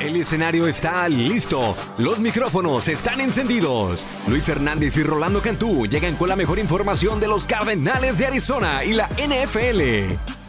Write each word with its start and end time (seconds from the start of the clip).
El 0.00 0.16
escenario 0.16 0.66
está 0.66 1.06
listo, 1.10 1.76
los 1.98 2.18
micrófonos 2.18 2.88
están 2.88 3.20
encendidos. 3.20 4.06
Luis 4.28 4.44
Fernández 4.44 4.96
y 4.96 5.02
Rolando 5.02 5.42
Cantú 5.42 5.86
llegan 5.86 6.16
con 6.16 6.30
la 6.30 6.36
mejor 6.36 6.58
información 6.58 7.20
de 7.20 7.28
los 7.28 7.44
Cardenales 7.44 8.16
de 8.16 8.26
Arizona 8.26 8.82
y 8.82 8.94
la 8.94 9.08
NFL. 9.08 10.39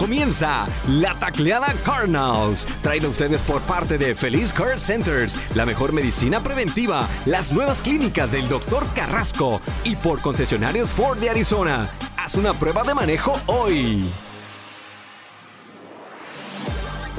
Comienza 0.00 0.66
la 0.88 1.14
tacleada 1.14 1.74
Cardinals, 1.84 2.64
traída 2.80 3.06
a 3.06 3.10
ustedes 3.10 3.42
por 3.42 3.60
parte 3.60 3.98
de 3.98 4.14
Feliz 4.14 4.50
Care 4.50 4.78
Centers, 4.78 5.38
la 5.54 5.66
mejor 5.66 5.92
medicina 5.92 6.42
preventiva, 6.42 7.06
las 7.26 7.52
nuevas 7.52 7.82
clínicas 7.82 8.32
del 8.32 8.48
Dr. 8.48 8.86
Carrasco 8.94 9.60
y 9.84 9.96
por 9.96 10.22
concesionarios 10.22 10.88
Ford 10.88 11.18
de 11.18 11.28
Arizona. 11.28 11.90
Haz 12.16 12.36
una 12.36 12.54
prueba 12.54 12.82
de 12.82 12.94
manejo 12.94 13.38
hoy. 13.44 14.02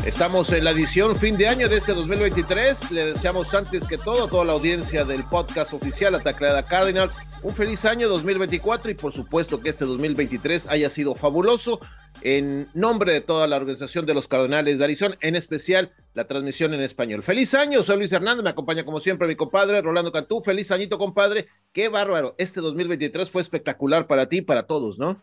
Estamos 0.03 0.51
en 0.51 0.63
la 0.63 0.71
edición 0.71 1.15
fin 1.15 1.37
de 1.37 1.47
año 1.47 1.69
de 1.69 1.77
este 1.77 1.93
2023. 1.93 2.89
Le 2.89 3.05
deseamos 3.13 3.53
antes 3.53 3.87
que 3.87 3.99
todo 3.99 4.25
a 4.25 4.27
toda 4.27 4.43
la 4.43 4.53
audiencia 4.53 5.05
del 5.05 5.23
podcast 5.25 5.73
oficial 5.73 6.15
Atacleada 6.15 6.63
Cardinals 6.63 7.13
un 7.43 7.53
feliz 7.53 7.85
año 7.85 8.09
2024 8.09 8.89
y 8.89 8.93
por 8.95 9.13
supuesto 9.13 9.59
que 9.59 9.69
este 9.69 9.85
2023 9.85 10.67
haya 10.67 10.89
sido 10.89 11.13
fabuloso. 11.13 11.79
En 12.23 12.69
nombre 12.73 13.13
de 13.13 13.21
toda 13.21 13.47
la 13.47 13.55
organización 13.55 14.05
de 14.05 14.13
los 14.13 14.27
Cardenales 14.27 14.77
de 14.77 14.83
Arizona, 14.83 15.17
en 15.21 15.35
especial 15.35 15.91
la 16.13 16.27
transmisión 16.27 16.73
en 16.73 16.81
español. 16.81 17.23
Feliz 17.23 17.53
año, 17.55 17.81
soy 17.81 17.97
Luis 17.97 18.11
Hernández, 18.11 18.43
me 18.43 18.51
acompaña 18.51 18.85
como 18.85 18.99
siempre 18.99 19.27
mi 19.27 19.35
compadre 19.35 19.81
Rolando 19.81 20.11
Cantú. 20.11 20.41
Feliz 20.41 20.69
añito, 20.71 20.97
compadre. 20.97 21.47
Qué 21.73 21.89
bárbaro. 21.89 22.35
Este 22.37 22.61
2023 22.61 23.29
fue 23.31 23.41
espectacular 23.41 24.05
para 24.05 24.29
ti 24.29 24.37
y 24.37 24.41
para 24.41 24.67
todos, 24.67 24.99
¿no? 24.99 25.21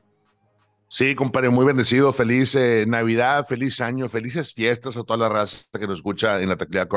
Sí, 0.88 1.15
compadre, 1.15 1.51
muy 1.51 1.66
bendecido. 1.66 2.12
Feliz 2.12 2.55
eh, 2.55 2.84
Navidad, 2.88 3.46
feliz 3.46 3.80
año, 3.80 4.09
felices 4.09 4.55
fiestas 4.55 4.96
a 4.96 5.05
toda 5.05 5.18
la 5.18 5.29
raza 5.29 5.66
que 5.79 5.87
nos 5.87 5.96
escucha 5.96 6.40
en 6.40 6.49
la 6.49 6.57
Teclea. 6.57 6.88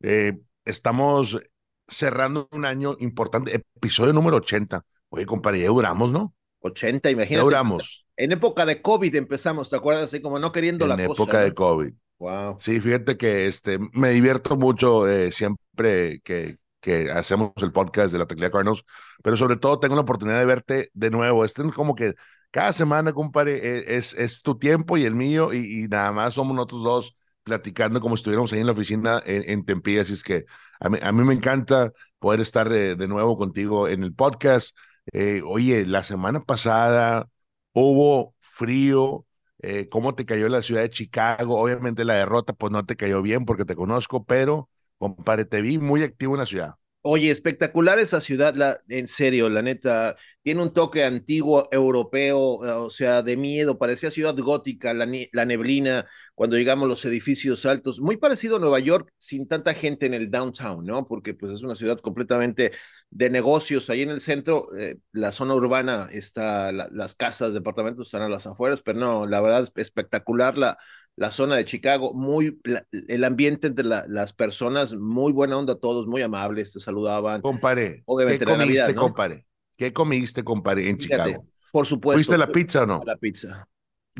Eh, 0.00 0.38
estamos 0.64 1.38
cerrando 1.86 2.48
un 2.50 2.64
año 2.64 2.96
importante, 2.98 3.54
episodio 3.54 4.12
número 4.12 4.38
80. 4.38 4.82
Oye, 5.10 5.26
compadre, 5.26 5.60
ya 5.60 5.68
duramos, 5.68 6.12
¿no? 6.12 6.34
80, 6.60 7.10
imagínate. 7.10 7.36
Ya 7.36 7.42
duramos. 7.44 8.03
En 8.16 8.32
época 8.32 8.64
de 8.64 8.80
COVID 8.80 9.14
empezamos, 9.16 9.70
¿te 9.70 9.76
acuerdas? 9.76 10.04
Así 10.04 10.20
como 10.20 10.38
no 10.38 10.52
queriendo 10.52 10.86
la 10.86 10.94
cosa. 10.96 11.04
En 11.04 11.10
época 11.12 11.40
de 11.40 11.52
COVID. 11.52 11.92
Wow. 12.18 12.56
Sí, 12.58 12.80
fíjate 12.80 13.16
que 13.16 13.46
este, 13.46 13.78
me 13.92 14.10
divierto 14.10 14.56
mucho 14.56 15.08
eh, 15.08 15.32
siempre 15.32 16.20
que, 16.20 16.58
que 16.80 17.10
hacemos 17.10 17.52
el 17.56 17.72
podcast 17.72 18.12
de 18.12 18.18
la 18.18 18.26
Teclea 18.26 18.50
Cardinals, 18.50 18.84
pero 19.22 19.36
sobre 19.36 19.56
todo 19.56 19.80
tengo 19.80 19.96
la 19.96 20.02
oportunidad 20.02 20.38
de 20.38 20.44
verte 20.44 20.90
de 20.94 21.10
nuevo. 21.10 21.44
Este 21.44 21.66
es 21.66 21.72
como 21.72 21.94
que 21.94 22.14
cada 22.50 22.72
semana, 22.72 23.12
compadre, 23.12 23.56
e, 23.56 23.96
es, 23.96 24.14
es 24.14 24.40
tu 24.40 24.56
tiempo 24.58 24.96
y 24.96 25.02
el 25.02 25.16
mío, 25.16 25.52
y, 25.52 25.88
nada 25.88 26.12
más 26.12 26.34
somos 26.34 26.54
nosotros 26.54 26.84
dos 26.84 27.16
platicando 27.42 28.00
como 28.00 28.16
si 28.16 28.20
estuviéramos 28.20 28.52
ahí 28.52 28.60
en 28.60 28.66
la 28.66 28.72
oficina 28.72 29.20
en, 29.26 29.64
en. 29.66 30.00
Así 30.00 30.12
es 30.12 30.22
que 30.22 30.44
a 30.78 30.88
mí, 30.88 30.98
a 31.02 31.10
mí, 31.12 31.24
me 31.24 31.34
encanta 31.34 31.92
poder 32.20 32.40
estar 32.40 32.68
de, 32.68 33.08
nuevo 33.08 33.36
contigo 33.36 33.88
en 33.88 34.04
el 34.04 34.14
podcast. 34.14 34.76
Eh, 35.12 35.42
oye, 35.44 35.84
la 35.84 36.04
semana 36.04 36.44
pasada 36.44 37.28
hubo 37.74 38.34
frío. 38.40 39.26
Eh, 39.60 39.88
¿Cómo 39.90 40.14
te 40.14 40.26
cayó 40.26 40.48
la 40.48 40.62
ciudad 40.62 40.82
de 40.82 40.90
Chicago? 40.90 41.60
Obviamente 41.60 42.04
la 42.04 42.14
derrota, 42.14 42.54
pues 42.54 42.72
no 42.72 42.84
te 42.86 42.96
cayó 42.96 43.22
bien 43.22 43.44
porque 43.44 43.64
te 43.64 43.74
conozco, 43.76 44.24
pero, 44.24 44.70
compadre, 44.98 45.44
te 45.44 45.60
vi 45.62 45.78
muy 45.78 46.02
activo 46.02 46.34
en 46.34 46.40
la 46.40 46.46
ciudad. 46.46 46.74
Oye, 47.06 47.30
espectacular 47.30 47.98
esa 47.98 48.18
ciudad, 48.22 48.54
la, 48.54 48.80
en 48.88 49.08
serio, 49.08 49.50
la 49.50 49.60
neta, 49.60 50.16
tiene 50.42 50.62
un 50.62 50.72
toque 50.72 51.04
antiguo, 51.04 51.68
europeo, 51.70 52.38
o 52.38 52.88
sea, 52.88 53.22
de 53.22 53.36
miedo, 53.36 53.76
parecía 53.78 54.10
ciudad 54.10 54.34
gótica, 54.38 54.94
la, 54.94 55.06
la, 55.32 55.44
neblina, 55.44 56.06
cuando 56.34 56.56
llegamos 56.56 56.88
los 56.88 57.04
edificios 57.04 57.64
altos, 57.64 58.00
muy 58.00 58.16
parecido 58.16 58.56
a 58.56 58.58
Nueva 58.58 58.80
York, 58.80 59.12
sin 59.18 59.46
tanta 59.46 59.72
gente 59.72 60.06
en 60.06 60.14
el 60.14 60.30
downtown, 60.30 60.84
¿no? 60.84 61.06
Porque 61.06 61.34
pues 61.34 61.52
es 61.52 61.62
una 61.62 61.76
ciudad 61.76 61.98
completamente 61.98 62.72
de 63.10 63.30
negocios, 63.30 63.88
ahí 63.88 64.02
en 64.02 64.10
el 64.10 64.20
centro, 64.20 64.74
eh, 64.76 64.96
la 65.12 65.30
zona 65.30 65.54
urbana 65.54 66.08
está, 66.10 66.72
las 66.72 67.14
casas, 67.14 67.54
departamentos 67.54 68.08
están 68.08 68.22
a 68.22 68.28
las 68.28 68.46
afueras, 68.46 68.82
pero 68.82 68.98
no, 68.98 69.26
la 69.26 69.40
verdad, 69.40 69.68
espectacular 69.76 70.58
la, 70.58 70.76
la 71.14 71.30
zona 71.30 71.56
de 71.56 71.64
Chicago, 71.64 72.12
muy 72.14 72.60
el 72.90 73.24
ambiente 73.24 73.68
entre 73.68 73.84
las 73.84 74.32
personas, 74.32 74.94
muy 74.94 75.32
buena 75.32 75.56
onda 75.56 75.76
todos, 75.76 76.08
muy 76.08 76.22
amables, 76.22 76.72
te 76.72 76.80
saludaban. 76.80 77.42
Compare, 77.42 78.04
¿qué 78.04 78.44
comiste, 78.44 78.94
compare? 78.94 79.46
¿Qué 79.76 79.92
comiste, 79.92 80.42
compare, 80.42 80.88
en 80.88 80.98
Chicago? 80.98 81.46
Por 81.70 81.86
supuesto. 81.86 82.18
¿Fuiste 82.18 82.34
a 82.34 82.38
la 82.38 82.48
pizza 82.48 82.82
o 82.82 82.86
no? 82.86 83.00
A 83.02 83.04
la 83.04 83.16
pizza. 83.16 83.68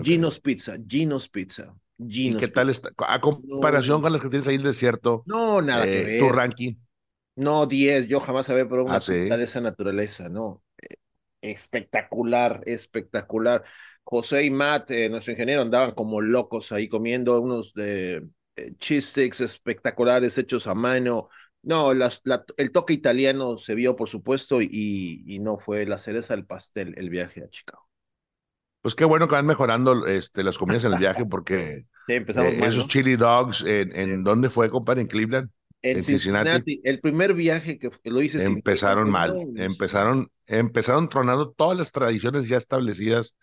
Gino's 0.03 0.41
Pizza, 0.41 0.77
Gino's 0.87 1.29
Pizza. 1.29 1.75
¿Y 1.99 2.37
qué 2.37 2.49
tal 2.49 2.71
está? 2.71 2.91
A 2.99 3.21
comparación 3.21 4.03
con 4.03 4.12
las 4.12 4.21
que 4.21 4.28
tienes 4.28 4.49
ahí 4.49 4.56
en 4.56 4.62
el 4.62 4.66
desierto. 4.66 5.22
No, 5.27 5.62
nada 5.62 5.84
que 5.84 6.00
eh, 6.00 6.05
ver. 6.05 6.21
Tu 6.21 6.28
ranking. 6.28 6.75
No, 7.37 7.66
10, 7.66 8.06
yo 8.06 8.21
jamás 8.21 8.49
había 8.50 8.69
probado 8.69 8.87
una 8.87 9.34
ah, 9.34 9.37
de 9.37 9.44
esa 9.44 9.60
naturaleza, 9.60 10.28
¿no? 10.28 10.62
Eh, 10.81 10.97
espectacular, 11.43 12.62
espectacular. 12.65 13.65
José 14.05 14.44
y 14.44 14.50
Matt, 14.50 14.91
eh, 14.93 15.09
nuestro 15.09 15.32
ingeniero, 15.32 15.62
andaban 15.62 15.93
como 15.93 16.21
locos 16.21 16.71
ahí 16.71 16.88
comiendo 16.88 17.41
unos 17.41 17.75
de 17.75 18.28
eh, 18.56 18.75
cheese 18.78 19.09
sticks 19.09 19.41
espectaculares 19.41 20.38
hechos 20.38 20.66
a 20.66 20.75
mano. 20.75 21.28
No, 21.62 21.93
el 21.93 22.72
toque 22.72 22.93
italiano 22.93 23.56
se 23.56 23.75
vio, 23.75 23.97
por 23.97 24.09
supuesto, 24.09 24.61
y, 24.61 25.25
y, 25.26 25.38
no 25.38 25.59
fue 25.59 25.87
la 25.87 25.97
cereza 25.97 26.37
del 26.37 26.44
pastel 26.44 26.94
el 26.99 27.09
viaje 27.09 27.43
a 27.43 27.49
Chicago. 27.49 27.88
Pues 28.84 28.95
qué 28.95 29.06
bueno 29.06 29.27
que 29.28 29.34
van 29.34 29.47
mejorando 29.47 30.06
este, 30.06 30.45
las 30.45 30.59
comidas 30.59 30.84
en 30.84 30.93
el 30.93 30.99
viaje, 30.99 31.25
porque 31.25 31.87
empezamos 32.06 32.53
eh, 32.53 32.67
esos 32.67 32.87
chili 32.87 33.17
dogs, 33.17 33.62
¿en, 33.62 33.97
en 33.97 34.22
dónde 34.22 34.50
fue, 34.50 34.69
compadre? 34.69 35.00
¿En 35.00 35.06
Cleveland? 35.06 35.49
En, 35.81 36.03
Cincinnati. 36.03 36.83
El 36.84 37.00
primer 37.00 37.33
viaje 37.33 37.78
que 37.78 37.91
lo 38.05 38.21
hice. 38.21 38.44
Empezaron 38.44 39.09
mal, 39.09 39.34
empezaron, 39.56 40.28
empezaron 40.47 41.09
tronando 41.09 41.53
todas 41.53 41.78
las 41.78 41.93
tradiciones 41.93 42.47
ya 42.47 42.59
establecidas 42.59 43.34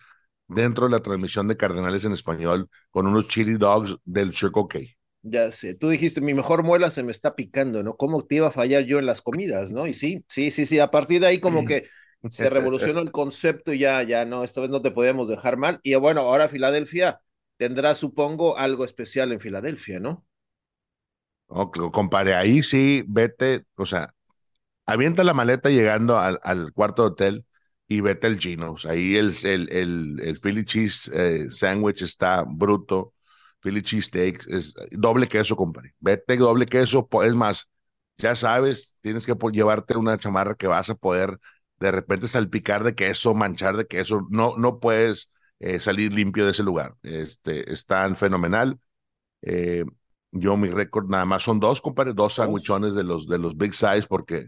dentro 0.47 0.85
de 0.85 0.91
la 0.91 0.99
transmisión 0.99 1.47
de 1.47 1.57
Cardenales 1.57 2.05
en 2.05 2.11
español 2.11 2.69
con 2.91 3.07
unos 3.07 3.27
chili 3.27 3.57
dogs 3.57 3.97
del 4.05 4.35
Circle 4.35 4.65
K. 4.69 4.79
Ya 5.23 5.51
sé, 5.51 5.73
tú 5.73 5.89
dijiste, 5.89 6.21
mi 6.21 6.35
mejor 6.35 6.61
muela 6.61 6.91
se 6.91 7.01
me 7.01 7.09
está 7.09 7.33
picando, 7.33 7.81
¿no? 7.81 7.95
¿Cómo 7.95 8.25
te 8.25 8.35
iba 8.35 8.49
a 8.49 8.51
fallar 8.51 8.83
yo 8.83 8.99
en 8.99 9.07
las 9.07 9.23
comidas, 9.23 9.71
no? 9.71 9.87
Y 9.87 9.95
sí, 9.95 10.23
sí, 10.27 10.51
sí, 10.51 10.67
sí, 10.67 10.77
a 10.77 10.91
partir 10.91 11.21
de 11.21 11.25
ahí 11.25 11.39
como 11.39 11.65
que 11.65 11.87
se 12.29 12.49
revolucionó 12.49 12.99
el 13.01 13.11
concepto 13.11 13.73
y 13.73 13.79
ya, 13.79 14.03
ya, 14.03 14.25
no, 14.25 14.43
esta 14.43 14.61
vez 14.61 14.69
no 14.69 14.81
te 14.81 14.91
podíamos 14.91 15.27
dejar 15.29 15.57
mal. 15.57 15.79
Y 15.83 15.95
bueno, 15.95 16.21
ahora 16.21 16.49
Filadelfia 16.49 17.21
tendrá, 17.57 17.95
supongo, 17.95 18.57
algo 18.57 18.85
especial 18.85 19.31
en 19.31 19.39
Filadelfia, 19.39 19.99
¿no? 19.99 20.25
Ok, 21.47 21.91
compare, 21.91 22.33
ahí 22.35 22.63
sí, 22.63 23.03
vete, 23.07 23.65
o 23.75 23.85
sea, 23.85 24.13
avienta 24.85 25.23
la 25.23 25.33
maleta 25.33 25.69
llegando 25.69 26.19
al, 26.19 26.39
al 26.43 26.73
cuarto 26.73 27.03
hotel 27.05 27.45
y 27.87 28.01
vete 28.01 28.27
el 28.27 28.39
Gino's. 28.39 28.85
Ahí 28.85 29.17
el, 29.17 29.33
el, 29.43 29.69
el, 29.71 30.19
el 30.23 30.39
Philly 30.39 30.65
Cheese 30.65 31.11
eh, 31.13 31.47
Sandwich 31.51 32.03
está 32.03 32.45
bruto. 32.47 33.13
Philly 33.61 33.81
Cheese 33.83 34.07
Steak 34.07 34.47
es 34.49 34.73
doble 34.91 35.27
queso, 35.27 35.55
compadre. 35.55 35.93
Vete 35.99 36.37
doble 36.37 36.65
queso. 36.65 37.07
Es 37.23 37.35
más, 37.35 37.69
ya 38.17 38.35
sabes, 38.35 38.97
tienes 39.01 39.25
que 39.25 39.35
llevarte 39.51 39.97
una 39.97 40.17
chamarra 40.17 40.55
que 40.55 40.67
vas 40.67 40.89
a 40.89 40.95
poder 40.95 41.37
de 41.81 41.91
repente 41.91 42.27
salpicar 42.27 42.83
de 42.83 42.95
queso, 42.95 43.33
manchar 43.33 43.75
de 43.75 43.87
queso. 43.87 44.27
No, 44.29 44.55
no 44.57 44.79
puedes 44.79 45.31
eh, 45.59 45.79
salir 45.79 46.13
limpio 46.13 46.45
de 46.45 46.51
ese 46.51 46.63
lugar. 46.63 46.95
Este, 47.03 47.73
están 47.73 48.15
fenomenal. 48.15 48.79
Eh, 49.41 49.83
yo 50.31 50.55
mi 50.55 50.69
récord 50.69 51.09
nada 51.09 51.25
más 51.25 51.43
son 51.43 51.59
dos, 51.59 51.81
compadre, 51.81 52.13
dos 52.13 52.35
sandwichones 52.35 52.93
de 52.93 53.03
los, 53.03 53.27
de 53.27 53.37
los 53.37 53.57
big 53.57 53.73
size 53.73 54.05
porque 54.07 54.47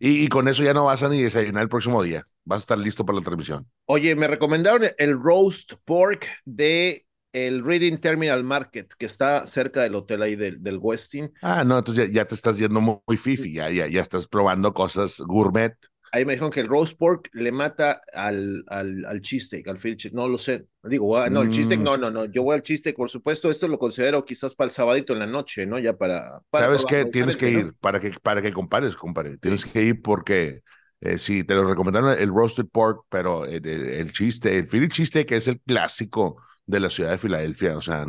y, 0.00 0.28
con 0.28 0.46
eso 0.46 0.62
ya 0.62 0.74
no 0.74 0.84
vas 0.84 1.02
a 1.02 1.08
ni 1.08 1.20
desayunar 1.20 1.64
el 1.64 1.68
próximo 1.68 2.02
día. 2.02 2.24
Vas 2.44 2.58
a 2.58 2.60
estar 2.60 2.78
listo 2.78 3.04
para 3.04 3.18
la 3.18 3.24
transmisión. 3.24 3.66
Oye, 3.86 4.14
me 4.14 4.28
recomendaron 4.28 4.88
el 4.96 5.20
roast 5.20 5.72
pork 5.84 6.26
de 6.44 7.04
el 7.32 7.64
Reading 7.64 7.98
Terminal 7.98 8.44
Market, 8.44 8.92
que 8.96 9.06
está 9.06 9.46
cerca 9.46 9.82
del 9.82 9.96
hotel 9.96 10.22
ahí 10.22 10.36
del, 10.36 10.62
del 10.62 10.78
Westin. 10.78 11.32
Ah, 11.42 11.64
no, 11.64 11.78
entonces 11.78 12.12
ya, 12.12 12.24
te 12.24 12.34
estás 12.34 12.56
yendo 12.56 12.80
muy, 12.80 13.16
fifi, 13.16 13.52
ya, 13.52 13.70
ya, 13.70 13.86
ya 13.88 14.00
estás 14.00 14.26
probando 14.26 14.72
cosas 14.72 15.20
gourmet. 15.20 15.74
Ahí 16.12 16.24
me 16.24 16.32
dijeron 16.32 16.50
que 16.50 16.60
el 16.60 16.68
roast 16.68 16.98
pork 16.98 17.28
le 17.34 17.52
mata 17.52 18.00
al, 18.12 18.64
al, 18.68 19.04
al 19.04 19.20
cheesesteak, 19.20 19.68
al 19.68 19.78
Philly 19.78 19.96
No 20.12 20.28
lo 20.28 20.38
sé. 20.38 20.66
Digo, 20.82 21.28
no, 21.28 21.42
el 21.42 21.50
cheesesteak, 21.50 21.80
mm. 21.80 21.84
no, 21.84 21.96
no, 21.96 22.10
no. 22.10 22.24
Yo 22.26 22.42
voy 22.42 22.54
al 22.54 22.62
cheesesteak, 22.62 22.96
por 22.96 23.10
supuesto. 23.10 23.50
Esto 23.50 23.68
lo 23.68 23.78
considero 23.78 24.24
quizás 24.24 24.54
para 24.54 24.66
el 24.66 24.70
sabadito 24.70 25.12
en 25.12 25.18
la 25.18 25.26
noche, 25.26 25.66
¿no? 25.66 25.78
Ya 25.78 25.96
para. 25.96 26.40
¿Sabes 26.52 26.84
qué? 26.86 27.04
Tienes 27.04 27.36
que 27.36 27.50
ir 27.50 27.74
para 27.80 28.00
que, 28.00 28.12
para 28.22 28.40
que 28.40 28.52
compares, 28.52 28.96
compadre. 28.96 29.36
Tienes 29.38 29.64
que 29.64 29.82
ir 29.82 30.02
porque 30.02 30.62
eh, 31.00 31.18
sí, 31.18 31.44
te 31.44 31.54
lo 31.54 31.64
recomendaron 31.64 32.18
el 32.18 32.28
roasted 32.28 32.66
pork, 32.66 33.04
pero 33.08 33.44
el, 33.44 33.64
el, 33.66 34.12
chiste, 34.12 34.58
el 34.58 34.66
Philly 34.66 34.88
cheesesteak 34.88 35.30
es 35.32 35.48
el 35.48 35.60
clásico 35.60 36.42
de 36.66 36.80
la 36.80 36.90
ciudad 36.90 37.10
de 37.10 37.18
Filadelfia. 37.18 37.76
O 37.76 37.80
sea, 37.80 38.06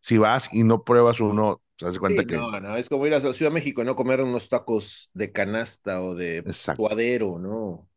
si 0.00 0.18
vas 0.18 0.48
y 0.52 0.64
no 0.64 0.84
pruebas 0.84 1.20
uno, 1.20 1.62
¿Se 1.78 1.98
cuenta 1.98 2.24
que... 2.24 2.36
No, 2.36 2.58
no, 2.60 2.76
es 2.76 2.88
como 2.88 3.06
ir 3.06 3.14
a 3.14 3.18
la 3.18 3.32
Ciudad 3.32 3.50
de 3.50 3.54
México, 3.54 3.84
¿no? 3.84 3.94
Comer 3.94 4.22
unos 4.22 4.48
tacos 4.48 5.10
de 5.12 5.30
canasta 5.30 6.02
o 6.02 6.14
de 6.14 6.42
cuadero, 6.76 7.38
¿no? 7.38 7.88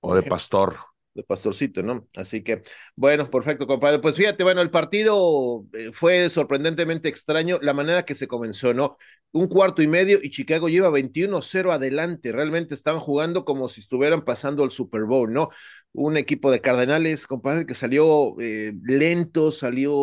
O 0.00 0.14
de 0.14 0.22
pastor. 0.22 0.76
De 1.14 1.22
Pastorcito, 1.22 1.82
¿no? 1.82 2.06
Así 2.16 2.42
que, 2.42 2.62
bueno, 2.96 3.30
perfecto, 3.30 3.66
compadre. 3.66 4.00
Pues 4.00 4.16
fíjate, 4.16 4.42
bueno, 4.44 4.60
el 4.60 4.70
partido 4.70 5.64
eh, 5.72 5.90
fue 5.92 6.28
sorprendentemente 6.28 7.08
extraño 7.08 7.58
la 7.62 7.72
manera 7.72 8.04
que 8.04 8.14
se 8.14 8.26
comenzó, 8.28 8.74
¿no? 8.74 8.96
Un 9.32 9.48
cuarto 9.48 9.82
y 9.82 9.88
medio 9.88 10.18
y 10.22 10.30
Chicago 10.30 10.68
lleva 10.68 10.90
21-0 10.90 11.72
adelante. 11.72 12.32
Realmente 12.32 12.74
estaban 12.74 13.00
jugando 13.00 13.44
como 13.44 13.68
si 13.68 13.80
estuvieran 13.80 14.24
pasando 14.24 14.64
el 14.64 14.70
Super 14.70 15.04
Bowl, 15.04 15.32
¿no? 15.32 15.50
Un 15.92 16.16
equipo 16.16 16.50
de 16.50 16.60
Cardenales, 16.60 17.26
compadre, 17.26 17.66
que 17.66 17.74
salió 17.74 18.34
eh, 18.40 18.72
lento, 18.84 19.52
salió 19.52 19.94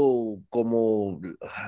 como 0.49 1.19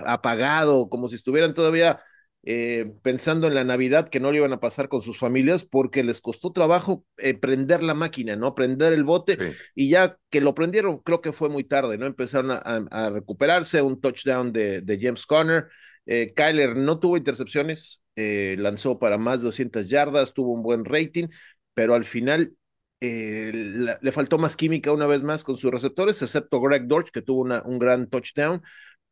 apagado, 0.06 0.90
como 0.90 1.10
si 1.10 1.16
estuvieran 1.16 1.54
todavía 1.54 2.00
eh, 2.45 2.92
pensando 3.01 3.48
en 3.48 3.56
la 3.56 3.63
Navidad 3.63 4.10
que 4.10 4.19
no 4.19 4.30
le 4.30 4.40
iban 4.40 4.51
a 4.51 4.60
pasar 4.60 4.90
con 4.90 5.01
sus 5.01 5.18
familias 5.18 5.63
porque 5.63 6.04
les 6.04 6.19
costó 6.19 6.51
trabajo 6.51 7.06
eh, 7.16 7.36
prender 7.36 7.81
la 7.84 7.94
máquina, 7.94 8.36
¿no? 8.36 8.54
Prender 8.54 8.92
el 8.92 9.06
bote 9.06 9.56
y 9.75 9.90
ya 9.90 10.18
que 10.30 10.42
lo 10.42 10.54
prendieron, 10.54 10.98
creo 10.98 11.22
que 11.22 11.31
fue 11.31 11.48
muy 11.48 11.63
tarde, 11.63 11.98
¿no? 11.98 12.06
Empezaron 12.06 12.51
a, 12.51 13.10
recuperarse, 13.10 13.81
un 13.81 14.01
touchdown 14.01 14.51
de, 14.51 14.81
de 14.81 15.00
James 15.00 15.25
Conner. 15.25 15.68
Eh, 16.06 16.34
Kyler 16.36 16.75
no 16.75 17.00
tuvo 17.00 17.16
intercepciones, 17.16 18.01
lanzó 18.16 19.00
para 19.00 19.18
más 19.18 19.40
de 19.40 19.45
200 19.45 19.88
yardas, 19.88 20.34
tuvo 20.34 20.51
un 20.51 20.63
buen 20.63 20.84
rating, 20.84 21.28
pero 21.74 21.95
al 21.95 22.04
final 22.04 22.54
le 23.00 24.12
faltó 24.12 24.38
más 24.38 24.56
química 24.57 24.92
una 24.92 25.07
vez 25.07 25.24
más 25.24 25.45
con 25.45 25.56
sus 25.56 25.72
receptores, 25.72 26.22
excepto 26.22 26.60
Greg 26.60 26.88
Dortch, 26.88 27.10
que 27.10 27.22
tuvo 27.22 27.42
una, 27.42 27.62
un 27.63 27.80
gran 27.80 28.10
touchdown 28.10 28.62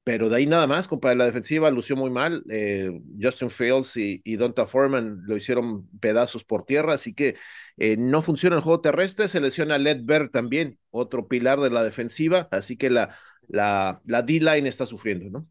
pero 0.04 0.30
de 0.30 0.38
ahí 0.38 0.46
nada 0.48 0.66
más, 0.66 0.88
compadre, 0.88 1.16
la 1.18 1.26
defensiva 1.26 1.70
lució 1.70 1.96
muy 1.96 2.10
mal. 2.10 2.44
Eh, 2.50 2.92
Justin 3.22 3.52
Fields 3.52 3.98
y, 3.98 4.22
y, 4.24 4.36
Donta 4.36 4.66
Foreman 4.66 5.22
lo 5.26 5.38
hicieron 5.38 5.88
pedazos 6.00 6.44
por 6.44 6.66
tierra, 6.66 6.94
así 6.94 7.14
que 7.14 7.36
eh, 7.78 7.98
no 7.98 8.24
funciona 8.24 8.56
el 8.56 8.64
juego 8.64 8.82
terrestre. 8.82 9.28
Se 9.28 9.40
lesiona 9.40 9.78
Led 9.78 10.00
Bear 10.04 10.30
también, 10.30 10.80
otro 10.90 11.28
pilar 11.28 11.60
de 11.60 11.70
la 11.70 11.84
defensiva, 11.84 12.48
así 12.52 12.78
que 12.78 12.90
la, 12.90 13.16
la, 13.48 14.02
la 14.06 14.24
D-line 14.24 14.68
está 14.68 14.88
sufriendo, 14.88 15.30
¿no? 15.30 15.48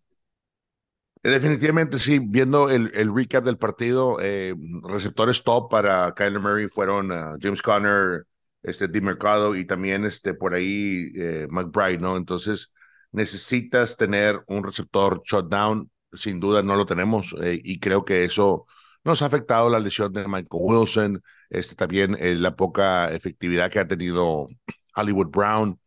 Definitivamente 1.22 1.98
sí, 1.98 2.18
viendo 2.18 2.70
el, 2.70 2.90
el 2.94 3.14
recap 3.14 3.44
del 3.44 3.58
partido, 3.58 4.18
eh, 4.20 4.54
receptores 4.82 5.44
top 5.44 5.70
para 5.70 6.12
Kyler 6.14 6.40
Murray 6.40 6.66
fueron 6.66 7.12
uh, 7.12 7.36
James 7.40 7.60
Conner, 7.60 8.24
este, 8.62 8.88
Mercado 9.00 9.54
y 9.54 9.66
también 9.66 10.04
este, 10.04 10.34
por 10.34 10.54
ahí 10.54 11.12
McBride, 11.50 11.98
¿no? 11.98 12.16
Entonces, 12.16 12.72
necesitas 13.12 13.96
tener 13.96 14.42
un 14.46 14.64
receptor 14.64 15.22
shutdown, 15.24 15.90
sin 16.12 16.40
duda 16.40 16.62
no 16.62 16.76
lo 16.76 16.86
tenemos 16.86 17.34
eh, 17.42 17.60
y 17.62 17.78
creo 17.78 18.04
que 18.04 18.24
eso 18.24 18.66
nos 19.04 19.22
ha 19.22 19.26
afectado 19.26 19.70
la 19.70 19.80
lesión 19.80 20.12
de 20.12 20.26
Michael 20.26 20.48
Wilson, 20.50 21.22
este, 21.48 21.74
también 21.74 22.16
eh, 22.18 22.34
la 22.34 22.54
poca 22.56 23.12
efectividad 23.12 23.70
que 23.70 23.78
ha 23.78 23.88
tenido 23.88 24.48
Hollywood 24.94 25.28
Brown. 25.28 25.80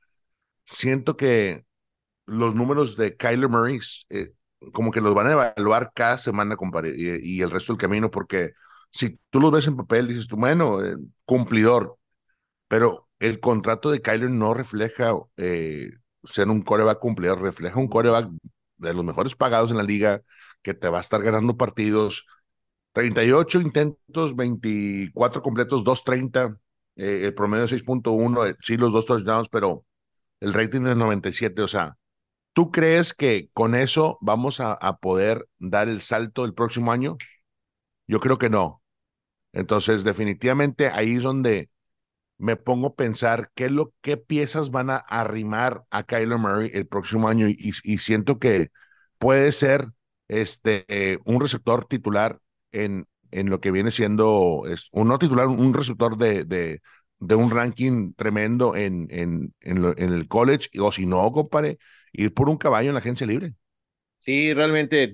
Siento 0.65 1.17
que 1.17 1.65
los 2.25 2.55
números 2.55 2.97
de 2.97 3.15
Kyler 3.15 3.49
Murray 3.49 3.79
eh, 4.09 4.29
como 4.73 4.91
que 4.91 5.01
los 5.01 5.13
van 5.13 5.27
a 5.27 5.31
evaluar 5.33 5.91
cada 5.93 6.17
semana 6.17 6.55
y, 6.95 7.37
y, 7.37 7.41
el 7.41 7.51
resto 7.51 7.73
del 7.73 7.79
camino, 7.81 8.09
porque 8.09 8.53
si 8.91 9.19
tú 9.29 9.39
los 9.41 9.51
ves 9.51 9.67
en 9.67 9.75
papel, 9.75 10.07
dices 10.07 10.27
tú, 10.27 10.37
bueno, 10.37 10.79
cumplidor, 11.25 11.97
pero 12.67 13.09
el 13.19 13.39
contrato 13.41 13.91
de 13.91 14.01
Kyler 14.01 14.29
no 14.29 14.53
refleja 14.53 15.13
ser 16.23 16.49
un 16.49 16.61
coreback 16.61 16.99
cumplidor, 16.99 17.41
refleja 17.41 17.79
un 17.79 17.87
coreback 17.87 18.29
de 18.77 18.93
los 18.93 19.03
mejores 19.03 19.35
pagados 19.35 19.71
en 19.71 19.77
la 19.77 19.83
liga, 19.83 20.21
que 20.61 20.73
te 20.73 20.89
va 20.89 20.99
a 20.99 21.01
estar 21.01 21.21
ganando 21.21 21.57
partidos. 21.57 22.25
38 22.93 23.61
intentos, 23.61 24.35
24 24.35 25.41
completos, 25.41 25.83
2.30, 25.83 26.57
eh, 26.95 27.21
el 27.23 27.33
promedio 27.33 27.63
de 27.63 27.69
6.1, 27.69 28.45
eh, 28.45 28.55
sí 28.61 28.77
los 28.77 28.91
dos 28.93 29.05
touchdowns, 29.05 29.49
pero 29.49 29.85
el 30.41 30.53
rating 30.53 30.87
es 30.87 30.95
97, 30.97 31.61
o 31.63 31.67
sea, 31.67 31.97
¿tú 32.53 32.71
crees 32.71 33.13
que 33.13 33.49
con 33.53 33.75
eso 33.75 34.17
vamos 34.21 34.59
a, 34.59 34.73
a 34.73 34.97
poder 34.97 35.47
dar 35.59 35.89
el 35.89 36.01
salto 36.01 36.45
el 36.45 36.53
próximo 36.53 36.91
año? 36.91 37.17
Yo 38.07 38.19
creo 38.19 38.37
que 38.37 38.49
no. 38.49 38.81
Entonces, 39.53 40.03
definitivamente 40.03 40.89
ahí 40.89 41.15
es 41.17 41.23
donde 41.23 41.69
me 42.43 42.57
pongo 42.57 42.87
a 42.87 42.95
pensar 42.95 43.51
qué, 43.55 43.69
lo, 43.69 43.93
qué 44.01 44.17
piezas 44.17 44.69
van 44.69 44.89
a 44.89 44.97
arrimar 44.97 45.85
a 45.91 46.03
Kyler 46.03 46.37
Murray 46.37 46.71
el 46.73 46.85
próximo 46.85 47.29
año 47.29 47.47
y, 47.47 47.71
y 47.83 47.97
siento 47.99 48.37
que 48.37 48.69
puede 49.17 49.53
ser 49.53 49.87
este, 50.27 50.83
eh, 50.89 51.19
un 51.23 51.39
receptor 51.39 51.85
titular 51.85 52.39
en, 52.73 53.07
en 53.31 53.49
lo 53.49 53.61
que 53.61 53.71
viene 53.71 53.91
siendo, 53.91 54.63
es, 54.69 54.89
un 54.91 55.07
no 55.07 55.19
titular, 55.19 55.47
un 55.47 55.73
receptor 55.73 56.17
de, 56.17 56.43
de, 56.43 56.81
de 57.19 57.35
un 57.35 57.49
ranking 57.49 58.13
tremendo 58.13 58.75
en, 58.75 59.07
en, 59.09 59.53
en, 59.61 59.95
el 59.95 60.27
college, 60.27 60.67
o 60.81 60.91
si 60.91 61.05
no, 61.05 61.31
compadre, 61.31 61.77
ir 62.11 62.33
por 62.33 62.49
un 62.49 62.57
caballo 62.57 62.89
en 62.89 62.95
la 62.95 62.99
agencia 62.99 63.25
libre. 63.25 63.53
Sí, 64.19 64.53
realmente, 64.53 65.13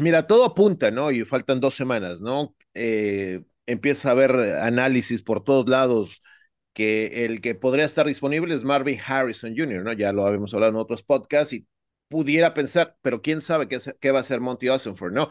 mira, 0.00 0.26
todo 0.26 0.46
apunta, 0.46 0.90
¿no? 0.90 1.10
Y 1.10 1.26
faltan 1.26 1.60
dos 1.60 1.74
semanas, 1.74 2.22
¿no? 2.22 2.54
Eh, 2.72 3.42
empieza 3.66 4.08
a 4.08 4.12
haber 4.12 4.32
análisis 4.62 5.22
por 5.22 5.44
todos 5.44 5.68
lados 5.68 6.22
que 6.72 7.24
el 7.26 7.40
que 7.40 7.54
podría 7.54 7.84
estar 7.84 8.06
disponible 8.06 8.54
es 8.54 8.64
Marvin 8.64 8.98
Harrison 9.04 9.54
Jr., 9.56 9.82
¿no? 9.84 9.92
Ya 9.92 10.12
lo 10.12 10.26
habíamos 10.26 10.54
hablado 10.54 10.72
en 10.72 10.78
otros 10.78 11.02
podcasts 11.02 11.52
y 11.52 11.66
pudiera 12.08 12.54
pensar, 12.54 12.96
pero 13.02 13.22
quién 13.22 13.40
sabe 13.40 13.68
qué, 13.68 13.78
qué 14.00 14.10
va 14.10 14.18
a 14.18 14.20
hacer 14.22 14.40
Monty 14.40 14.68
Ossenford, 14.68 15.12
¿no? 15.12 15.28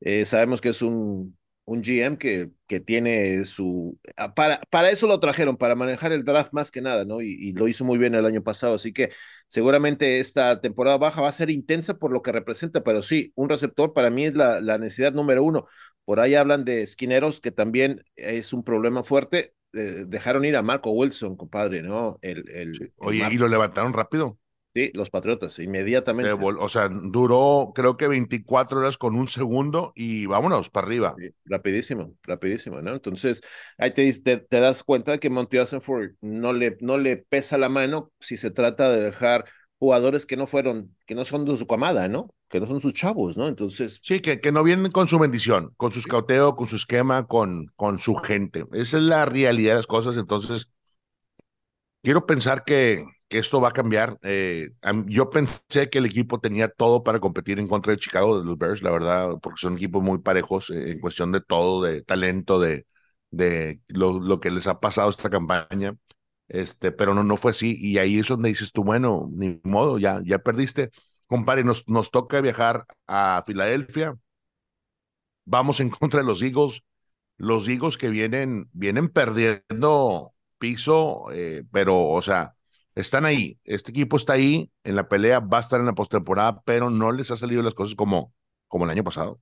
Eh, 0.00 0.24
sabemos 0.24 0.60
que 0.60 0.70
es 0.70 0.82
un 0.82 1.38
un 1.68 1.82
GM 1.82 2.16
que, 2.16 2.50
que 2.66 2.80
tiene 2.80 3.44
su... 3.44 3.98
Ah, 4.16 4.34
para, 4.34 4.60
para 4.70 4.90
eso 4.90 5.06
lo 5.06 5.20
trajeron, 5.20 5.58
para 5.58 5.74
manejar 5.74 6.12
el 6.12 6.24
draft 6.24 6.52
más 6.52 6.70
que 6.70 6.80
nada, 6.80 7.04
¿no? 7.04 7.20
Y, 7.20 7.52
lo 7.52 7.68
hizo 7.68 7.84
muy 7.84 7.98
bien 7.98 8.14
el 8.14 8.24
año 8.24 8.42
pasado, 8.42 8.74
así 8.74 8.92
que 8.94 9.10
seguramente 9.48 10.18
esta 10.18 10.60
temporada 10.62 10.96
baja 10.96 11.20
va 11.20 11.28
a 11.28 11.32
ser 11.32 11.50
intensa 11.50 11.98
por 11.98 12.10
lo 12.10 12.22
que 12.22 12.32
representa, 12.32 12.82
pero 12.82 13.02
sí, 13.02 13.32
un 13.34 13.50
receptor 13.50 13.92
para 13.92 14.08
mí 14.10 14.24
es 14.24 14.34
la, 14.34 14.60
la 14.62 14.78
necesidad 14.78 15.12
número 15.12 15.42
uno. 15.42 15.66
Por 16.08 16.20
ahí 16.20 16.34
hablan 16.36 16.64
de 16.64 16.80
esquineros, 16.80 17.38
que 17.38 17.50
también 17.50 18.02
es 18.16 18.54
un 18.54 18.64
problema 18.64 19.02
fuerte. 19.02 19.52
Eh, 19.74 20.04
dejaron 20.06 20.46
ir 20.46 20.56
a 20.56 20.62
Marco 20.62 20.90
Wilson, 20.90 21.36
compadre, 21.36 21.82
¿no? 21.82 22.18
El, 22.22 22.48
el, 22.48 22.92
Oye, 22.96 23.28
¿y 23.30 23.36
lo 23.36 23.46
levantaron 23.46 23.92
rápido? 23.92 24.38
Sí, 24.74 24.90
los 24.94 25.10
Patriotas, 25.10 25.58
inmediatamente. 25.58 26.32
o 26.32 26.68
sea, 26.70 26.88
duró 26.88 27.72
creo 27.74 27.98
que 27.98 28.08
24 28.08 28.78
horas 28.78 28.96
con 28.96 29.16
un 29.16 29.28
segundo 29.28 29.92
y 29.94 30.24
vámonos 30.24 30.70
para 30.70 30.86
arriba. 30.86 31.14
rapidísimo, 31.44 32.14
rapidísimo, 32.22 32.80
¿no? 32.80 32.94
Entonces, 32.94 33.42
ahí 33.76 33.90
te, 33.90 34.10
te, 34.22 34.38
te 34.38 34.60
das 34.60 34.82
cuenta 34.82 35.12
de 35.12 35.20
que 35.20 35.28
Monty 35.28 35.58
no 36.22 36.54
le, 36.54 36.78
no 36.80 36.96
le 36.96 37.18
pesa 37.18 37.58
la 37.58 37.68
mano 37.68 38.12
si 38.18 38.38
se 38.38 38.50
trata 38.50 38.90
de 38.90 39.02
dejar 39.02 39.44
jugadores 39.78 40.26
que 40.26 40.36
no 40.36 40.46
fueron, 40.46 40.96
que 41.06 41.14
no 41.14 41.24
son 41.24 41.44
de 41.44 41.56
su 41.56 41.66
camada, 41.66 42.08
¿no? 42.08 42.28
Que 42.48 42.60
no 42.60 42.66
son 42.66 42.80
sus 42.80 42.94
chavos, 42.94 43.36
¿no? 43.36 43.46
Entonces. 43.46 44.00
Sí, 44.02 44.20
que, 44.20 44.40
que 44.40 44.52
no 44.52 44.62
vienen 44.62 44.90
con 44.90 45.08
su 45.08 45.18
bendición, 45.18 45.72
con 45.76 45.92
su 45.92 46.00
escauteo, 46.00 46.56
con 46.56 46.66
su 46.66 46.76
esquema, 46.76 47.26
con, 47.26 47.66
con 47.76 47.98
su 47.98 48.14
gente. 48.14 48.64
Esa 48.72 48.98
es 48.98 49.02
la 49.04 49.24
realidad 49.24 49.72
de 49.72 49.76
las 49.76 49.86
cosas. 49.86 50.16
Entonces, 50.16 50.68
quiero 52.02 52.26
pensar 52.26 52.64
que 52.64 53.04
que 53.28 53.38
esto 53.38 53.60
va 53.60 53.68
a 53.68 53.72
cambiar. 53.72 54.18
Eh, 54.22 54.70
yo 55.06 55.30
pensé 55.30 55.90
que 55.90 55.98
el 55.98 56.06
equipo 56.06 56.40
tenía 56.40 56.68
todo 56.68 57.02
para 57.04 57.20
competir 57.20 57.58
en 57.58 57.68
contra 57.68 57.92
de 57.92 57.98
Chicago, 57.98 58.38
de 58.38 58.44
los 58.44 58.58
Bears, 58.58 58.82
la 58.82 58.90
verdad, 58.90 59.34
porque 59.42 59.60
son 59.60 59.74
equipos 59.76 60.02
muy 60.02 60.18
parejos 60.18 60.70
eh, 60.70 60.92
en 60.92 61.00
cuestión 61.00 61.32
de 61.32 61.40
todo, 61.40 61.82
de 61.82 62.02
talento, 62.02 62.58
de, 62.58 62.86
de 63.30 63.80
lo, 63.88 64.18
lo, 64.20 64.40
que 64.40 64.50
les 64.50 64.66
ha 64.66 64.80
pasado 64.80 65.10
esta 65.10 65.30
campaña. 65.30 65.94
Este, 66.48 66.92
pero 66.92 67.14
no, 67.14 67.24
no 67.24 67.36
fue 67.36 67.52
así. 67.52 67.76
Y 67.78 67.98
ahí 67.98 68.18
es 68.18 68.28
donde 68.28 68.48
dices 68.48 68.72
tú, 68.72 68.84
bueno, 68.84 69.28
ni 69.32 69.60
modo, 69.64 69.98
ya, 69.98 70.20
ya 70.24 70.38
perdiste. 70.40 70.90
Compadre, 71.26 71.64
nos, 71.64 71.84
toca 72.10 72.40
viajar 72.40 72.86
a 73.06 73.42
Filadelfia. 73.46 74.16
Vamos 75.44 75.80
en 75.80 75.90
contra 75.90 76.20
de 76.20 76.26
los 76.26 76.42
Eagles. 76.42 76.82
Los 77.36 77.68
Eagles 77.68 77.96
que 77.98 78.08
vienen, 78.08 78.68
vienen 78.72 79.08
perdiendo 79.08 80.34
piso, 80.58 81.30
eh, 81.32 81.64
pero, 81.70 82.08
o 82.08 82.22
sea, 82.22 82.56
están 82.94 83.24
ahí. 83.24 83.60
Este 83.64 83.90
equipo 83.92 84.16
está 84.16 84.34
ahí 84.34 84.72
en 84.84 84.96
la 84.96 85.08
pelea, 85.08 85.40
va 85.40 85.58
a 85.58 85.60
estar 85.60 85.78
en 85.80 85.86
la 85.86 85.94
postemporada, 85.94 86.62
pero 86.62 86.90
no 86.90 87.12
les 87.12 87.30
ha 87.30 87.36
salido 87.36 87.62
las 87.62 87.74
cosas 87.74 87.94
como, 87.94 88.34
como 88.66 88.84
el 88.84 88.90
año 88.90 89.04
pasado. 89.04 89.40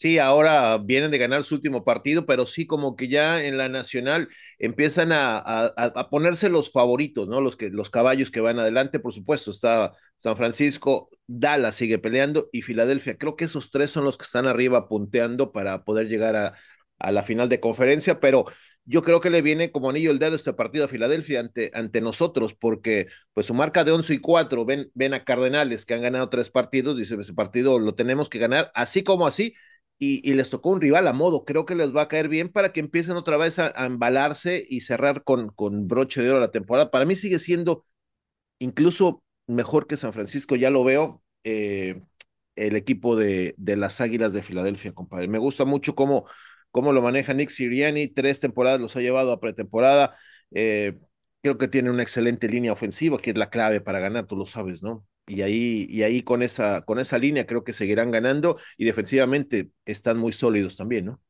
Sí, 0.00 0.18
ahora 0.18 0.78
vienen 0.78 1.10
de 1.10 1.18
ganar 1.18 1.44
su 1.44 1.56
último 1.56 1.84
partido, 1.84 2.24
pero 2.24 2.46
sí 2.46 2.66
como 2.66 2.96
que 2.96 3.06
ya 3.06 3.44
en 3.44 3.58
la 3.58 3.68
nacional 3.68 4.28
empiezan 4.58 5.12
a, 5.12 5.36
a, 5.36 6.08
ponerse 6.08 6.48
los 6.48 6.72
favoritos, 6.72 7.28
¿no? 7.28 7.42
Los, 7.42 7.54
que, 7.54 7.68
los 7.68 7.90
caballos 7.90 8.30
que 8.30 8.40
van 8.40 8.58
adelante, 8.58 8.98
por 8.98 9.12
supuesto, 9.12 9.50
está 9.50 9.92
San 10.16 10.38
Francisco, 10.38 11.10
Dallas 11.26 11.74
sigue 11.74 11.98
peleando 11.98 12.48
y 12.50 12.62
Filadelfia. 12.62 13.18
Creo 13.18 13.36
que 13.36 13.44
esos 13.44 13.70
tres 13.70 13.90
son 13.90 14.04
los 14.04 14.16
que 14.16 14.24
están 14.24 14.46
arriba 14.46 14.88
punteando 14.88 15.52
para 15.52 15.84
poder 15.84 16.08
llegar 16.08 16.34
a, 16.34 16.54
a 16.98 17.12
la 17.12 17.22
final 17.22 17.50
de 17.50 17.60
conferencia, 17.60 18.20
pero 18.20 18.46
yo 18.86 19.02
creo 19.02 19.20
que 19.20 19.28
le 19.28 19.42
viene 19.42 19.70
como 19.70 19.90
anillo 19.90 20.10
el 20.12 20.18
dedo 20.18 20.34
este 20.34 20.54
partido 20.54 20.86
a 20.86 20.88
Filadelfia 20.88 21.40
ante, 21.40 21.70
ante 21.74 22.00
nosotros, 22.00 22.54
porque 22.54 23.08
pues 23.34 23.46
su 23.46 23.52
marca 23.54 23.84
de 23.84 23.92
11 23.92 24.14
y 24.14 24.18
4, 24.18 24.64
ven, 24.64 24.90
ven 24.94 25.12
a 25.12 25.24
Cardenales 25.24 25.84
que 25.84 25.92
han 25.92 26.00
ganado 26.02 26.30
tres 26.30 26.48
partidos, 26.50 26.96
dice, 26.96 27.16
ese 27.20 27.34
partido 27.34 27.78
lo 27.78 27.94
tenemos 27.94 28.30
que 28.30 28.38
ganar, 28.38 28.70
así 28.74 29.04
como 29.04 29.26
así, 29.26 29.54
y, 30.02 30.32
les 30.32 30.50
tocó 30.50 30.70
un 30.70 30.80
rival 30.80 31.06
a 31.08 31.12
modo. 31.12 31.44
Creo 31.44 31.66
que 31.66 31.74
les 31.74 31.94
va 31.94 32.02
a 32.02 32.08
caer 32.08 32.28
bien 32.28 32.48
para 32.50 32.72
que 32.72 32.80
empiecen 32.80 33.16
otra 33.16 33.36
vez 33.36 33.58
a, 33.58 33.72
embalarse 33.84 34.64
y 34.68 34.80
cerrar 34.80 35.24
con, 35.24 35.50
con 35.50 35.88
broche 35.88 36.22
de 36.22 36.30
oro 36.30 36.40
la 36.40 36.50
temporada. 36.50 36.90
Para 36.90 37.04
mí 37.04 37.16
sigue 37.16 37.38
siendo 37.38 37.84
incluso 38.58 39.22
mejor 39.46 39.86
que 39.86 39.96
San 39.98 40.12
Francisco, 40.12 40.56
ya 40.56 40.70
lo 40.70 40.84
veo. 40.84 41.22
Eh, 41.44 42.02
el 42.56 42.76
equipo 42.76 43.16
de, 43.16 43.54
de 43.58 43.76
las 43.76 44.00
Águilas 44.00 44.32
de 44.32 44.42
Filadelfia, 44.42 44.92
compadre. 44.94 45.28
Me 45.28 45.38
gusta 45.38 45.64
mucho 45.64 45.94
cómo, 45.94 46.26
cómo 46.70 46.92
lo 46.92 47.02
maneja 47.02 47.34
Nick 47.34 47.50
Siriani. 47.50 48.08
Tres 48.08 48.40
temporadas 48.40 48.80
los 48.80 48.96
ha 48.96 49.00
llevado 49.00 49.32
a 49.32 49.40
pretemporada. 49.40 50.16
Eh, 50.52 50.98
creo 51.42 51.58
que 51.58 51.68
tiene 51.68 51.90
una 51.90 52.02
excelente 52.02 52.48
línea 52.48 52.72
ofensiva, 52.72 53.18
que 53.18 53.30
es 53.30 53.38
la 53.38 53.50
clave 53.50 53.80
para 53.80 54.00
ganar, 54.00 54.26
tú 54.26 54.36
lo 54.36 54.46
sabes, 54.46 54.82
¿no? 54.82 55.06
Y 55.30 55.42
ahí, 55.42 55.86
y 55.88 56.02
ahí 56.02 56.22
con, 56.22 56.42
esa, 56.42 56.82
con 56.82 56.98
esa 56.98 57.18
línea 57.18 57.46
creo 57.46 57.64
que 57.64 57.72
seguirán 57.72 58.10
ganando 58.10 58.58
y 58.76 58.84
defensivamente 58.84 59.70
están 59.84 60.18
muy 60.18 60.32
sólidos 60.32 60.76
también, 60.76 61.06
¿no? 61.06 61.20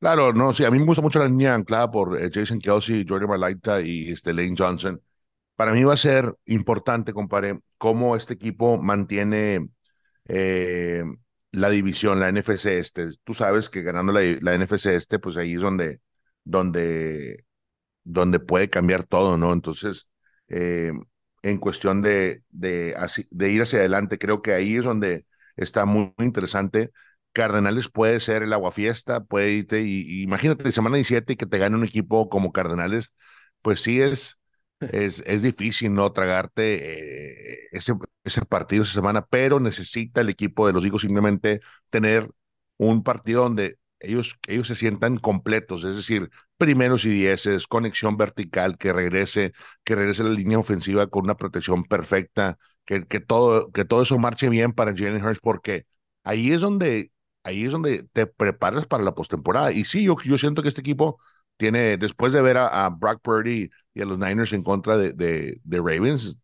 Claro, 0.00 0.34
no, 0.34 0.52
sí, 0.52 0.64
a 0.64 0.70
mí 0.70 0.78
me 0.78 0.84
gusta 0.84 1.00
mucho 1.00 1.18
la 1.18 1.26
línea 1.26 1.54
anclada 1.54 1.90
por 1.90 2.20
eh, 2.20 2.30
Jason 2.32 2.58
Kelsey, 2.58 3.06
Jordan 3.08 3.28
Malaita 3.28 3.80
y 3.80 4.10
este, 4.10 4.34
Lane 4.34 4.54
Johnson. 4.56 5.00
Para 5.56 5.72
mí 5.72 5.84
va 5.84 5.94
a 5.94 5.96
ser 5.96 6.34
importante, 6.46 7.12
compadre, 7.14 7.60
cómo 7.78 8.16
este 8.16 8.34
equipo 8.34 8.78
mantiene 8.78 9.68
eh, 10.26 11.04
la 11.52 11.70
división, 11.70 12.20
la 12.20 12.28
NFC 12.28 12.78
este. 12.78 13.10
Tú 13.24 13.34
sabes 13.34 13.70
que 13.70 13.82
ganando 13.82 14.12
la, 14.12 14.20
la 14.40 14.54
NFC 14.54 14.86
este, 14.88 15.18
pues 15.18 15.36
ahí 15.38 15.54
es 15.54 15.60
donde, 15.62 16.00
donde, 16.44 17.46
donde 18.04 18.40
puede 18.40 18.70
cambiar 18.70 19.04
todo, 19.04 19.38
¿no? 19.38 19.52
Entonces, 19.52 20.08
eh, 20.48 20.92
en 21.44 21.58
cuestión 21.58 22.02
de, 22.02 22.42
de, 22.50 22.96
ir 23.52 23.62
hacia 23.62 23.80
adelante. 23.80 24.18
Creo 24.18 24.42
que 24.42 24.54
ahí 24.54 24.76
es 24.76 24.84
donde 24.84 25.26
está 25.56 25.84
muy, 25.84 26.12
interesante. 26.18 26.90
Cardenales 27.32 27.88
puede 27.90 28.20
ser 28.20 28.42
el 28.42 28.52
aguafiesta, 28.52 29.24
puede 29.24 29.52
irte, 29.52 29.82
y, 29.82 30.22
imagínate, 30.22 30.72
semana 30.72 30.96
17 30.96 31.34
y 31.34 31.36
que 31.36 31.46
te 31.46 31.58
gane 31.58 31.76
un 31.76 31.84
equipo 31.84 32.28
como 32.30 32.52
Cardenales, 32.52 33.10
pues 33.62 33.80
sí 33.82 34.00
es, 34.00 34.40
es, 34.80 35.22
es 35.26 35.42
difícil 35.42 35.92
no 35.94 36.12
tragarte 36.12 37.58
eh, 37.64 37.68
ese, 37.72 37.94
ese 38.24 38.44
partido 38.46 38.84
esa 38.84 38.94
semana, 38.94 39.26
pero 39.26 39.60
necesita 39.60 40.20
el 40.22 40.30
equipo 40.30 40.66
de 40.66 40.72
los 40.72 40.86
hijos 40.86 41.02
simplemente 41.02 41.60
tener 41.90 42.30
un 42.78 43.02
partido 43.02 43.42
donde 43.42 43.78
ellos, 44.04 44.36
ellos 44.46 44.68
se 44.68 44.74
sientan 44.76 45.18
completos, 45.18 45.84
es 45.84 45.96
decir, 45.96 46.30
primeros 46.56 47.04
y 47.04 47.10
dieces, 47.10 47.66
conexión 47.66 48.16
vertical, 48.16 48.78
que 48.78 48.92
regrese, 48.92 49.52
que 49.84 49.94
regrese 49.94 50.24
la 50.24 50.30
línea 50.30 50.58
ofensiva 50.58 51.06
con 51.08 51.24
una 51.24 51.36
protección 51.36 51.84
perfecta, 51.84 52.58
que, 52.84 53.06
que, 53.06 53.20
todo, 53.20 53.70
que 53.72 53.84
todo 53.84 54.02
eso 54.02 54.18
marche 54.18 54.48
bien 54.48 54.72
para 54.72 54.94
Jalen 54.96 55.24
Hurts, 55.24 55.40
porque 55.40 55.86
ahí 56.22 56.52
es 56.52 56.60
donde, 56.60 57.10
ahí 57.42 57.64
es 57.64 57.72
donde 57.72 58.04
te 58.12 58.26
preparas 58.26 58.86
para 58.86 59.02
la 59.04 59.14
postemporada. 59.14 59.72
Y 59.72 59.84
sí, 59.84 60.04
yo, 60.04 60.16
yo 60.24 60.38
siento 60.38 60.62
que 60.62 60.68
este 60.68 60.80
equipo 60.80 61.20
tiene, 61.56 61.96
después 61.96 62.32
de 62.32 62.42
ver 62.42 62.58
a, 62.58 62.88
Brock 62.90 63.20
Purdy 63.22 63.70
y 63.94 64.02
a 64.02 64.04
los 64.04 64.18
Niners 64.18 64.52
en 64.52 64.62
contra 64.62 64.96
de, 64.96 65.12
de, 65.12 65.60
de 65.64 65.78
Ravens, 65.78 66.36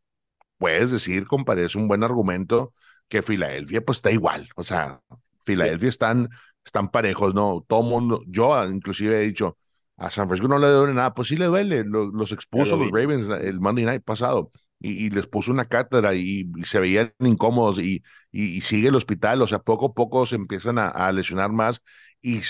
puedes 0.58 0.90
decir, 0.92 1.26
compadre, 1.26 1.64
es 1.64 1.74
un 1.74 1.88
buen 1.88 2.04
argumento 2.04 2.74
que 3.08 3.22
Filadelfia 3.22 3.82
pues 3.82 3.98
está 3.98 4.10
igual. 4.12 4.48
O 4.56 4.62
sea, 4.62 5.00
Filadelfia 5.44 5.88
están 5.88 6.30
están 6.70 6.88
parejos, 6.90 7.34
¿no? 7.34 7.64
Todo 7.68 7.82
mundo, 7.82 8.22
yo 8.28 8.64
inclusive 8.64 9.18
he 9.20 9.26
dicho, 9.26 9.58
a 9.96 10.08
San 10.10 10.28
Francisco 10.28 10.48
no 10.48 10.58
le 10.58 10.68
duele 10.68 10.94
nada, 10.94 11.12
pues 11.14 11.28
sí 11.28 11.36
le 11.36 11.46
duele, 11.46 11.84
los, 11.84 12.32
expuso 12.32 12.76
los 12.76 12.90
Ravens 12.92 13.28
el 13.42 13.60
Monday 13.60 13.84
Night 13.84 14.04
pasado 14.04 14.52
y, 14.78 15.10
les 15.10 15.26
puso 15.26 15.50
una 15.50 15.66
cátedra 15.66 16.14
y, 16.14 16.50
se 16.64 16.78
veían 16.80 17.12
incómodos 17.18 17.80
y, 17.80 18.02
y, 18.30 18.60
sigue 18.60 18.88
el 18.88 18.94
hospital, 18.94 19.42
o 19.42 19.46
sea, 19.48 19.58
poco 19.58 19.86
a 19.86 19.94
poco 19.94 20.26
se 20.26 20.36
empiezan 20.36 20.78
a, 20.78 21.12
lesionar 21.12 21.50
más 21.50 21.82
y 22.22 22.40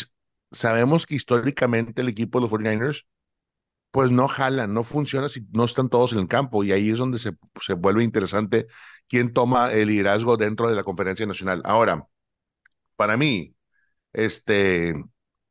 sabemos 0.52 1.06
que 1.06 1.14
históricamente 1.14 2.02
el 2.02 2.08
equipo 2.08 2.38
de 2.38 2.42
los 2.42 2.52
49ers 2.52 3.06
pues 3.90 4.10
no 4.12 4.28
jalan, 4.28 4.72
no 4.72 4.84
funciona 4.84 5.28
si 5.28 5.46
no 5.52 5.64
están 5.64 5.88
todos 5.88 6.12
en 6.12 6.20
el 6.20 6.28
campo 6.28 6.62
y 6.62 6.72
ahí 6.72 6.90
es 6.90 6.98
donde 6.98 7.18
se, 7.18 7.32
se 7.60 7.72
vuelve 7.74 8.04
interesante 8.04 8.66
quién 9.08 9.32
toma 9.32 9.72
el 9.72 9.88
liderazgo 9.88 10.36
dentro 10.36 10.68
de 10.68 10.76
la 10.76 10.84
conferencia 10.84 11.26
nacional. 11.26 11.62
Ahora, 11.64 12.06
para 12.96 13.16
mí, 13.16 13.54
este, 14.12 14.94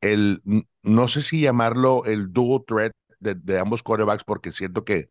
el, 0.00 0.42
no 0.82 1.08
sé 1.08 1.22
si 1.22 1.40
llamarlo 1.42 2.04
el 2.04 2.32
dual 2.32 2.64
threat 2.66 2.92
de, 3.20 3.58
ambos 3.58 3.82
quarterbacks, 3.82 4.24
porque 4.24 4.52
siento 4.52 4.84
que, 4.84 5.10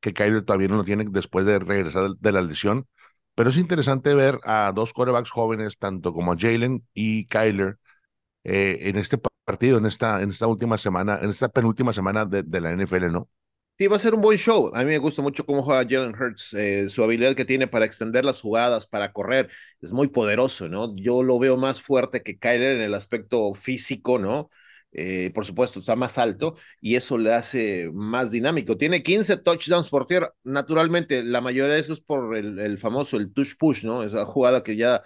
que 0.00 0.14
Kyler 0.14 0.42
todavía 0.42 0.68
no 0.68 0.76
lo 0.76 0.84
tiene 0.84 1.04
después 1.10 1.46
de 1.46 1.58
regresar 1.58 2.10
de, 2.18 2.32
la 2.32 2.42
lesión, 2.42 2.86
pero 3.34 3.50
es 3.50 3.56
interesante 3.58 4.14
ver 4.14 4.40
a 4.44 4.72
dos 4.74 4.92
quarterbacks 4.92 5.30
jóvenes, 5.30 5.78
tanto 5.78 6.12
como 6.12 6.36
Jalen 6.38 6.86
y 6.94 7.26
Kyler, 7.26 7.78
eh, 8.44 8.78
en 8.82 8.96
este 8.96 9.18
partido, 9.44 9.78
en 9.78 9.86
esta, 9.86 10.22
en 10.22 10.30
esta 10.30 10.46
última 10.46 10.78
semana, 10.78 11.18
en 11.22 11.30
esta 11.30 11.48
penúltima 11.48 11.92
semana 11.92 12.24
de, 12.24 12.42
de 12.42 12.60
la 12.60 12.72
NFL, 12.72 13.12
¿no? 13.12 13.28
Sí, 13.78 13.88
va 13.88 13.96
a 13.96 13.98
ser 13.98 14.14
un 14.14 14.22
buen 14.22 14.38
show. 14.38 14.70
A 14.74 14.78
mí 14.80 14.86
me 14.86 14.96
gusta 14.98 15.20
mucho 15.20 15.44
cómo 15.44 15.62
juega 15.62 15.86
Jalen 15.86 16.14
Hurts, 16.14 16.54
eh, 16.54 16.88
su 16.88 17.02
habilidad 17.04 17.36
que 17.36 17.44
tiene 17.44 17.66
para 17.66 17.84
extender 17.84 18.24
las 18.24 18.40
jugadas, 18.40 18.86
para 18.86 19.12
correr, 19.12 19.50
es 19.82 19.92
muy 19.92 20.08
poderoso, 20.08 20.66
¿no? 20.66 20.96
Yo 20.96 21.22
lo 21.22 21.38
veo 21.38 21.58
más 21.58 21.82
fuerte 21.82 22.22
que 22.22 22.38
Kyler 22.38 22.76
en 22.76 22.80
el 22.82 22.94
aspecto 22.94 23.52
físico, 23.52 24.18
¿no? 24.18 24.48
Eh, 24.92 25.30
por 25.34 25.44
supuesto, 25.44 25.80
está 25.80 25.94
más 25.94 26.16
alto 26.16 26.54
y 26.80 26.94
eso 26.94 27.18
le 27.18 27.34
hace 27.34 27.90
más 27.92 28.30
dinámico. 28.30 28.78
Tiene 28.78 29.02
15 29.02 29.36
touchdowns 29.36 29.90
por 29.90 30.06
tierra. 30.06 30.32
Naturalmente, 30.42 31.22
la 31.22 31.42
mayoría 31.42 31.74
de 31.74 31.80
eso 31.80 31.92
es 31.92 32.00
por 32.00 32.34
el, 32.34 32.78
famoso, 32.78 33.18
el 33.18 33.30
touch 33.34 33.58
push, 33.58 33.84
¿no? 33.84 34.02
Esa 34.04 34.24
jugada 34.24 34.62
que 34.62 34.76
ya 34.76 35.02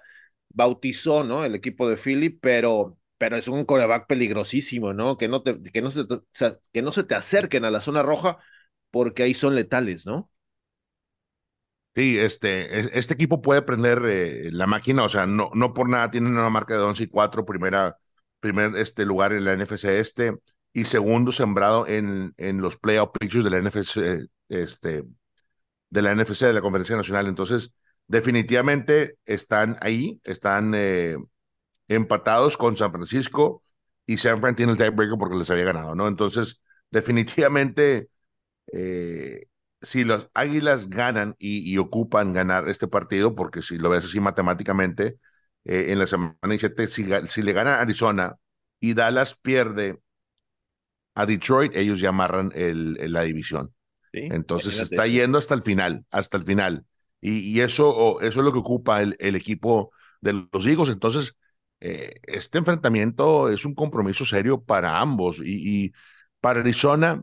bautizó, 0.48 1.24
¿no? 1.24 1.44
El 1.44 1.56
equipo 1.56 1.88
de 1.88 1.96
Philly, 1.96 2.30
pero 2.30 2.96
pero 3.18 3.36
es 3.36 3.48
un 3.48 3.66
coreback 3.66 4.06
peligrosísimo, 4.06 4.94
¿no? 4.94 5.18
Que 5.18 5.28
no, 5.28 5.42
te, 5.42 5.60
que, 5.62 5.82
no 5.82 5.90
se 5.90 6.06
que 6.72 6.80
no 6.82 6.90
se 6.90 7.04
te 7.04 7.14
acerquen 7.14 7.66
a 7.66 7.70
la 7.70 7.82
zona 7.82 8.02
roja 8.02 8.38
porque 8.90 9.22
ahí 9.24 9.34
son 9.34 9.54
letales, 9.54 10.06
¿no? 10.06 10.30
Sí, 11.94 12.18
este, 12.18 12.98
este 12.98 13.14
equipo 13.14 13.42
puede 13.42 13.62
prender 13.62 14.00
eh, 14.06 14.50
la 14.52 14.66
máquina, 14.66 15.02
o 15.02 15.08
sea, 15.08 15.26
no, 15.26 15.50
no 15.54 15.74
por 15.74 15.88
nada 15.88 16.10
tienen 16.10 16.32
una 16.32 16.48
marca 16.48 16.74
de 16.74 16.80
11 16.82 17.02
y 17.04 17.08
4, 17.08 17.44
primera, 17.44 17.98
primer 18.38 18.76
este, 18.76 19.04
lugar 19.04 19.32
en 19.32 19.44
la 19.44 19.54
NFC 19.54 19.84
este 19.98 20.36
y 20.72 20.84
segundo 20.84 21.32
sembrado 21.32 21.86
en, 21.88 22.32
en 22.36 22.60
los 22.62 22.78
playoff 22.78 23.10
pictures 23.18 23.44
de 23.44 23.50
la 23.50 23.58
NFC, 23.58 24.28
este, 24.48 25.02
de 25.90 26.02
la 26.02 26.12
NFC, 26.12 26.46
de 26.46 26.52
la 26.54 26.62
Conferencia 26.62 26.96
Nacional. 26.96 27.26
Entonces, 27.28 27.72
definitivamente 28.08 29.16
están 29.26 29.76
ahí, 29.80 30.20
están 30.24 30.72
eh, 30.76 31.16
empatados 31.88 32.56
con 32.56 32.76
San 32.76 32.92
Francisco 32.92 33.62
y 34.06 34.16
San 34.18 34.40
Francisco 34.40 34.56
tiene 34.56 34.72
el 34.72 34.78
tiebreaker 34.78 35.18
porque 35.18 35.36
les 35.38 35.50
había 35.50 35.64
ganado, 35.64 35.94
¿no? 35.94 36.08
Entonces, 36.08 36.60
definitivamente 36.90 38.08
eh, 38.72 39.46
si 39.82 40.04
los 40.04 40.28
Águilas 40.34 40.88
ganan 40.88 41.34
y, 41.38 41.76
ocupan 41.78 42.32
ganar 42.32 42.68
este 42.68 42.86
partido, 42.86 43.34
porque 43.34 43.62
si 43.62 43.78
lo 43.78 43.90
ves 43.90 44.04
así 44.04 44.20
matemáticamente, 44.20 45.18
eh, 45.64 45.86
en 45.88 45.98
la 45.98 46.06
semana 46.06 46.36
17, 46.42 46.88
si, 46.88 47.06
si 47.28 47.42
le 47.42 47.52
gana 47.52 47.80
Arizona 47.80 48.36
y 48.78 48.94
Dallas 48.94 49.36
pierde 49.36 49.98
a 51.14 51.26
Detroit, 51.26 51.76
ellos 51.76 52.00
ya 52.00 52.10
amarran 52.10 52.52
el, 52.54 53.12
la 53.12 53.22
división. 53.22 53.74
Entonces 54.12 54.78
está 54.78 55.06
yendo 55.06 55.38
hasta 55.38 55.54
el 55.54 55.62
final, 55.62 56.04
hasta 56.10 56.36
el 56.36 56.44
final. 56.44 56.84
Y, 57.20 57.60
eso, 57.60 58.20
eso 58.20 58.40
es 58.40 58.44
lo 58.44 58.52
que 58.52 58.58
ocupa 58.58 59.02
el, 59.02 59.16
el 59.20 59.36
equipo 59.36 59.92
de 60.20 60.48
los 60.52 60.66
hijos. 60.66 60.88
Entonces, 60.88 61.36
eh, 61.80 62.14
este 62.24 62.58
enfrentamiento 62.58 63.50
es 63.50 63.64
un 63.64 63.74
compromiso 63.74 64.24
serio 64.24 64.62
para 64.62 64.98
ambos. 64.98 65.40
Y, 65.40 65.84
y 65.84 65.92
para 66.40 66.60
Arizona, 66.60 67.22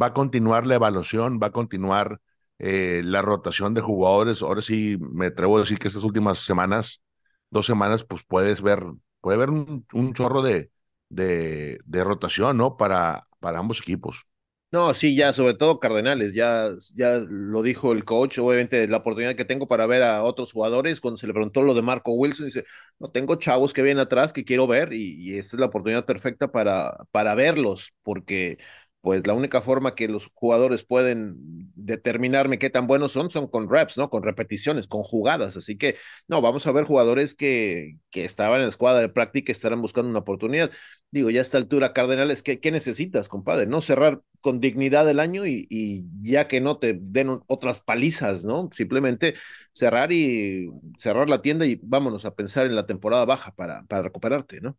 va 0.00 0.06
a 0.06 0.14
continuar 0.14 0.66
la 0.66 0.76
evaluación, 0.76 1.40
va 1.42 1.48
a 1.48 1.52
continuar 1.52 2.20
eh, 2.58 3.02
la 3.04 3.22
rotación 3.22 3.74
de 3.74 3.80
jugadores. 3.80 4.42
Ahora 4.42 4.62
sí 4.62 4.96
me 5.00 5.26
atrevo 5.26 5.56
a 5.56 5.60
decir 5.60 5.78
que 5.78 5.88
estas 5.88 6.04
últimas 6.04 6.38
semanas, 6.38 7.02
dos 7.50 7.66
semanas, 7.66 8.04
pues 8.04 8.24
puedes 8.24 8.62
ver, 8.62 8.84
puede 9.20 9.36
haber 9.36 9.50
un, 9.50 10.14
chorro 10.14 10.42
de, 10.42 10.70
de, 11.08 11.80
de, 11.84 12.04
rotación, 12.04 12.56
¿no? 12.56 12.76
Para, 12.76 13.26
para 13.40 13.58
ambos 13.58 13.80
equipos. 13.80 14.26
No, 14.70 14.94
sí, 14.94 15.14
ya, 15.14 15.34
sobre 15.34 15.52
todo 15.52 15.78
Cardenales, 15.80 16.32
ya, 16.32 16.70
ya 16.94 17.18
lo 17.28 17.60
dijo 17.60 17.92
el 17.92 18.06
coach, 18.06 18.38
obviamente 18.38 18.88
la 18.88 18.98
oportunidad 18.98 19.34
que 19.36 19.44
tengo 19.44 19.68
para 19.68 19.84
ver 19.86 20.02
a 20.02 20.22
otros 20.22 20.50
jugadores, 20.50 20.98
cuando 20.98 21.18
se 21.18 21.26
le 21.26 21.34
preguntó 21.34 21.60
lo 21.60 21.74
de 21.74 21.82
Marco 21.82 22.12
Wilson, 22.12 22.46
dice, 22.46 22.64
no, 22.98 23.10
tengo 23.10 23.34
chavos 23.34 23.74
que 23.74 23.82
vienen 23.82 24.00
atrás 24.00 24.32
que 24.32 24.46
quiero 24.46 24.66
ver 24.66 24.94
y, 24.94 25.20
y 25.20 25.36
esta 25.36 25.56
es 25.56 25.60
la 25.60 25.66
oportunidad 25.66 26.06
perfecta 26.06 26.50
para, 26.50 26.96
para 27.10 27.34
verlos, 27.34 27.92
porque 28.02 28.56
pues 29.02 29.26
la 29.26 29.34
única 29.34 29.60
forma 29.62 29.94
que 29.96 30.08
los 30.08 30.30
jugadores 30.34 30.84
pueden 30.84 31.36
determinarme 31.76 32.58
qué 32.58 32.70
tan 32.70 32.86
buenos 32.88 33.12
son 33.12 33.30
son 33.30 33.48
con 33.48 33.68
reps, 33.70 33.98
¿no? 33.98 34.10
Con 34.10 34.22
repeticiones, 34.24 34.86
con 34.88 35.02
jugadas. 35.04 35.56
Así 35.58 35.78
que, 35.78 35.96
no, 36.28 36.40
vamos 36.40 36.66
a 36.66 36.72
ver 36.72 36.84
jugadores 36.86 37.34
que, 37.34 37.98
que 38.10 38.24
estaban 38.24 38.58
en 38.60 38.64
la 38.66 38.70
escuadra 38.70 39.00
de 39.02 39.10
práctica 39.10 39.52
y 39.52 39.54
estarán 39.54 39.82
buscando 39.82 40.10
una 40.10 40.20
oportunidad. 40.20 40.70
Digo, 41.10 41.30
ya 41.30 41.40
a 41.40 41.42
esta 41.42 41.58
altura, 41.58 41.92
Cardenales, 41.92 42.42
¿qué, 42.42 42.60
qué 42.60 42.70
necesitas, 42.72 43.28
compadre? 43.28 43.66
No 43.66 43.82
cerrar 43.82 44.22
con 44.40 44.60
dignidad 44.60 45.08
el 45.10 45.20
año 45.20 45.46
y, 45.46 45.66
y 45.68 46.04
ya 46.22 46.48
que 46.48 46.60
no 46.60 46.78
te 46.78 46.96
den 47.00 47.40
otras 47.48 47.80
palizas, 47.80 48.44
¿no? 48.46 48.68
Simplemente 48.72 49.34
cerrar 49.74 50.12
y 50.12 50.70
cerrar 50.98 51.28
la 51.28 51.42
tienda 51.42 51.66
y 51.66 51.78
vámonos 51.82 52.24
a 52.24 52.34
pensar 52.34 52.66
en 52.66 52.76
la 52.76 52.86
temporada 52.86 53.24
baja 53.26 53.52
para, 53.54 53.84
para 53.86 54.02
recuperarte, 54.02 54.60
¿no? 54.60 54.76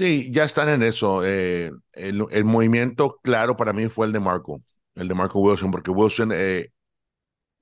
Sí, 0.00 0.32
ya 0.32 0.44
están 0.44 0.70
en 0.70 0.82
eso. 0.82 1.26
Eh, 1.26 1.70
el, 1.92 2.44
movimiento 2.46 3.18
claro 3.22 3.54
para 3.54 3.74
mí 3.74 3.86
fue 3.90 4.06
el 4.06 4.12
de 4.12 4.20
Marco, 4.20 4.62
el 4.94 5.08
de 5.08 5.14
Marco 5.14 5.40
Wilson, 5.40 5.70
porque 5.70 5.90
Wilson 5.90 6.30
eh, 6.32 6.70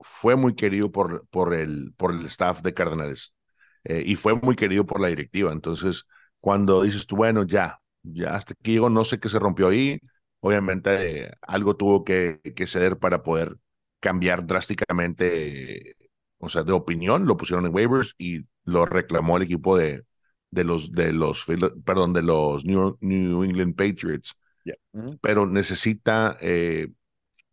fue 0.01 0.35
muy 0.37 0.55
querido 0.55 0.91
por, 0.91 1.27
por, 1.29 1.53
el, 1.53 1.93
por 1.97 2.13
el 2.13 2.25
staff 2.27 2.61
de 2.61 2.73
Cardenales 2.73 3.35
eh, 3.83 4.03
y 4.05 4.15
fue 4.15 4.35
muy 4.35 4.55
querido 4.55 4.85
por 4.85 5.01
la 5.01 5.09
directiva. 5.09 5.51
Entonces, 5.51 6.05
cuando 6.39 6.83
dices 6.83 7.07
tú, 7.07 7.17
bueno, 7.17 7.43
ya, 7.43 7.81
ya 8.03 8.35
hasta 8.35 8.53
aquí 8.53 8.73
llegó, 8.73 8.89
no 8.89 9.03
sé 9.03 9.19
qué 9.19 9.29
se 9.29 9.39
rompió 9.39 9.67
ahí, 9.69 9.99
obviamente 10.41 11.31
algo 11.41 11.75
tuvo 11.77 12.05
que, 12.05 12.39
que, 12.55 12.67
ceder 12.67 12.99
para 12.99 13.23
poder 13.23 13.57
cambiar 13.99 14.45
drásticamente, 14.47 15.95
o 16.37 16.49
sea, 16.49 16.63
de 16.63 16.71
opinión, 16.73 17.25
lo 17.27 17.37
pusieron 17.37 17.65
en 17.65 17.75
waivers 17.75 18.15
y 18.17 18.45
lo 18.63 18.85
reclamó 18.85 19.37
el 19.37 19.43
equipo 19.43 19.77
de, 19.77 20.05
de 20.51 20.63
los 20.63 20.91
de 20.91 21.11
los 21.13 21.45
perdón 21.85 22.13
de 22.13 22.23
los 22.23 22.65
New, 22.65 22.97
New 23.01 23.43
England 23.43 23.75
Patriots. 23.75 24.35
Yeah. 24.63 24.75
mm 24.93 24.99
-hmm. 25.01 25.19
pero 25.21 25.45
necesita 25.45 26.37
eh, 26.41 26.89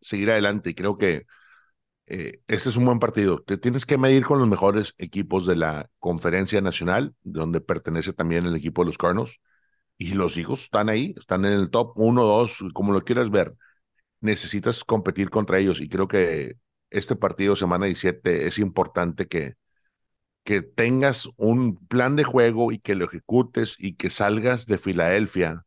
seguir 0.00 0.30
adelante. 0.30 0.70
Y 0.70 0.74
creo 0.74 0.96
que 0.96 1.26
eh, 2.06 2.40
este 2.46 2.68
es 2.68 2.76
un 2.76 2.84
buen 2.86 2.98
partido. 2.98 3.42
Te 3.42 3.58
tienes 3.58 3.84
que 3.86 3.98
medir 3.98 4.24
con 4.24 4.38
los 4.38 4.48
mejores 4.48 4.94
equipos 4.98 5.46
de 5.46 5.56
la 5.56 5.90
conferencia 5.98 6.60
nacional 6.60 7.14
donde 7.22 7.60
pertenece 7.60 8.12
también 8.12 8.46
el 8.46 8.56
equipo 8.56 8.82
de 8.82 8.86
los 8.86 8.98
Cardinals. 8.98 9.40
Y 9.98 10.14
los 10.14 10.36
hijos 10.36 10.62
están 10.64 10.88
ahí 10.90 11.14
están 11.18 11.44
en 11.46 11.52
el 11.54 11.70
top 11.70 11.92
1 11.96 12.22
2 12.22 12.64
como 12.74 12.92
lo 12.92 13.02
quieras 13.04 13.30
ver. 13.30 13.54
Necesitas 14.20 14.84
competir 14.84 15.30
contra 15.30 15.58
ellos. 15.58 15.80
Y 15.80 15.88
creo 15.88 16.08
que 16.08 16.56
este 16.90 17.16
partido 17.16 17.56
semana 17.56 17.86
17 17.86 18.46
es 18.46 18.58
importante 18.58 19.26
que 19.26 19.54
que 20.46 20.62
tengas 20.62 21.28
un 21.36 21.76
plan 21.88 22.16
de 22.16 22.24
juego 22.24 22.72
y 22.72 22.78
que 22.80 22.94
lo 22.94 23.06
ejecutes 23.06 23.76
y 23.78 23.96
que 23.96 24.10
salgas 24.10 24.66
de 24.66 24.78
Filadelfia 24.78 25.66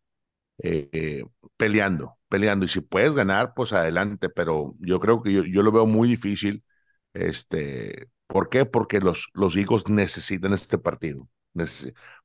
eh, 0.64 1.24
peleando, 1.58 2.18
peleando. 2.30 2.66
Y 2.66 2.70
si 2.70 2.82
puedes 2.82 3.14
ganar, 3.14 3.54
pues 3.56 3.74
adelante, 3.74 4.30
pero 4.30 4.76
yo 4.80 5.00
creo 5.00 5.22
que 5.24 5.34
yo, 5.34 5.44
yo 5.46 5.64
lo 5.64 5.72
veo 5.74 5.86
muy 5.88 6.10
difícil. 6.10 6.64
Este, 7.14 8.10
¿Por 8.28 8.50
qué? 8.50 8.66
Porque 8.66 9.02
los, 9.02 9.30
los 9.34 9.56
Eagles 9.58 9.90
necesitan 9.90 10.54
este 10.54 10.78
partido. 10.78 11.28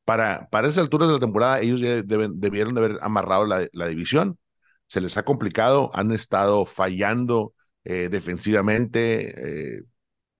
Para, 0.05 0.49
para 0.51 0.69
esas 0.69 0.85
alturas 0.85 1.09
de 1.09 1.15
la 1.15 1.21
temporada, 1.21 1.61
ellos 1.61 1.81
ya 1.81 2.03
deben, 2.03 2.41
debieron 2.41 2.75
de 2.75 2.81
haber 2.85 2.99
amarrado 3.03 3.47
la, 3.47 3.69
la, 3.73 3.89
división. 3.89 4.39
Se 4.87 5.01
les 5.01 5.17
ha 5.17 5.25
complicado, 5.25 5.91
han 5.95 6.13
estado 6.13 6.65
fallando 6.67 7.55
eh, 7.85 8.09
defensivamente. 8.11 9.79
Eh, 9.79 9.83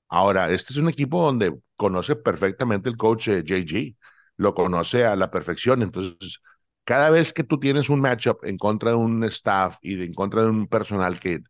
ahora, 0.09 0.51
este 0.53 0.73
es 0.73 0.79
un 0.79 0.89
equipo 0.89 1.23
donde 1.23 1.55
conoce 1.77 2.17
perfectamente 2.17 2.89
el 2.89 2.97
coach 2.97 3.29
eh, 3.29 3.43
JG, 3.45 3.97
lo 4.37 4.55
conoce 4.55 5.05
a 5.05 5.17
la 5.17 5.31
perfección. 5.31 5.83
Entonces, 5.83 6.41
cada 6.85 7.11
vez 7.11 7.33
que 7.33 7.45
tú 7.45 7.59
tienes 7.59 7.89
un 7.91 8.01
matchup 8.01 8.45
en 8.45 8.59
contra 8.59 8.91
de 8.91 8.97
un 8.97 9.25
staff 9.25 9.79
y 9.83 9.97
de, 9.97 10.05
en 10.07 10.15
contra 10.15 10.43
de 10.43 10.49
un 10.51 10.67
personal 10.69 11.19
que 11.21 11.41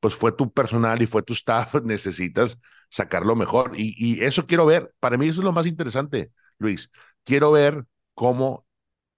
pues 0.00 0.14
fue 0.14 0.32
tu 0.32 0.52
personal 0.52 1.00
y 1.02 1.06
fue 1.06 1.22
tu 1.22 1.32
staff, 1.32 1.74
necesitas 1.84 2.58
sacarlo 2.90 3.36
mejor. 3.36 3.72
Y, 3.76 3.94
y 3.98 4.22
eso 4.24 4.46
quiero 4.46 4.66
ver. 4.66 4.94
Para 5.00 5.16
mí 5.16 5.26
eso 5.28 5.40
es 5.40 5.44
lo 5.44 5.52
más 5.52 5.66
interesante, 5.66 6.32
Luis. 6.58 6.90
Quiero 7.24 7.52
ver 7.52 7.86
cómo 8.14 8.66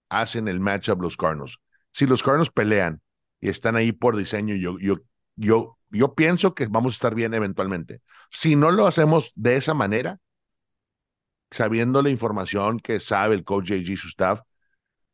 hacen 0.08 0.48
el 0.48 0.60
matchup 0.60 1.00
los 1.02 1.16
Cardinals. 1.16 1.58
Si 1.92 2.06
los 2.06 2.22
Cardinals 2.22 2.50
pelean 2.50 3.00
y 3.40 3.48
están 3.48 3.76
ahí 3.76 3.92
por 3.92 4.16
diseño, 4.16 4.54
yo, 4.54 4.78
yo, 4.78 4.96
yo, 5.36 5.78
yo 5.90 6.14
pienso 6.14 6.54
que 6.54 6.66
vamos 6.66 6.94
a 6.94 6.96
estar 6.96 7.14
bien 7.14 7.34
eventualmente. 7.34 8.00
Si 8.30 8.56
no 8.56 8.70
lo 8.70 8.86
hacemos 8.86 9.32
de 9.34 9.56
esa 9.56 9.74
manera, 9.74 10.18
sabiendo 11.56 12.02
la 12.02 12.10
información 12.10 12.78
que 12.78 13.00
sabe 13.00 13.34
el 13.34 13.44
coach 13.44 13.70
JG, 13.70 13.96
su 13.96 14.08
staff, 14.08 14.40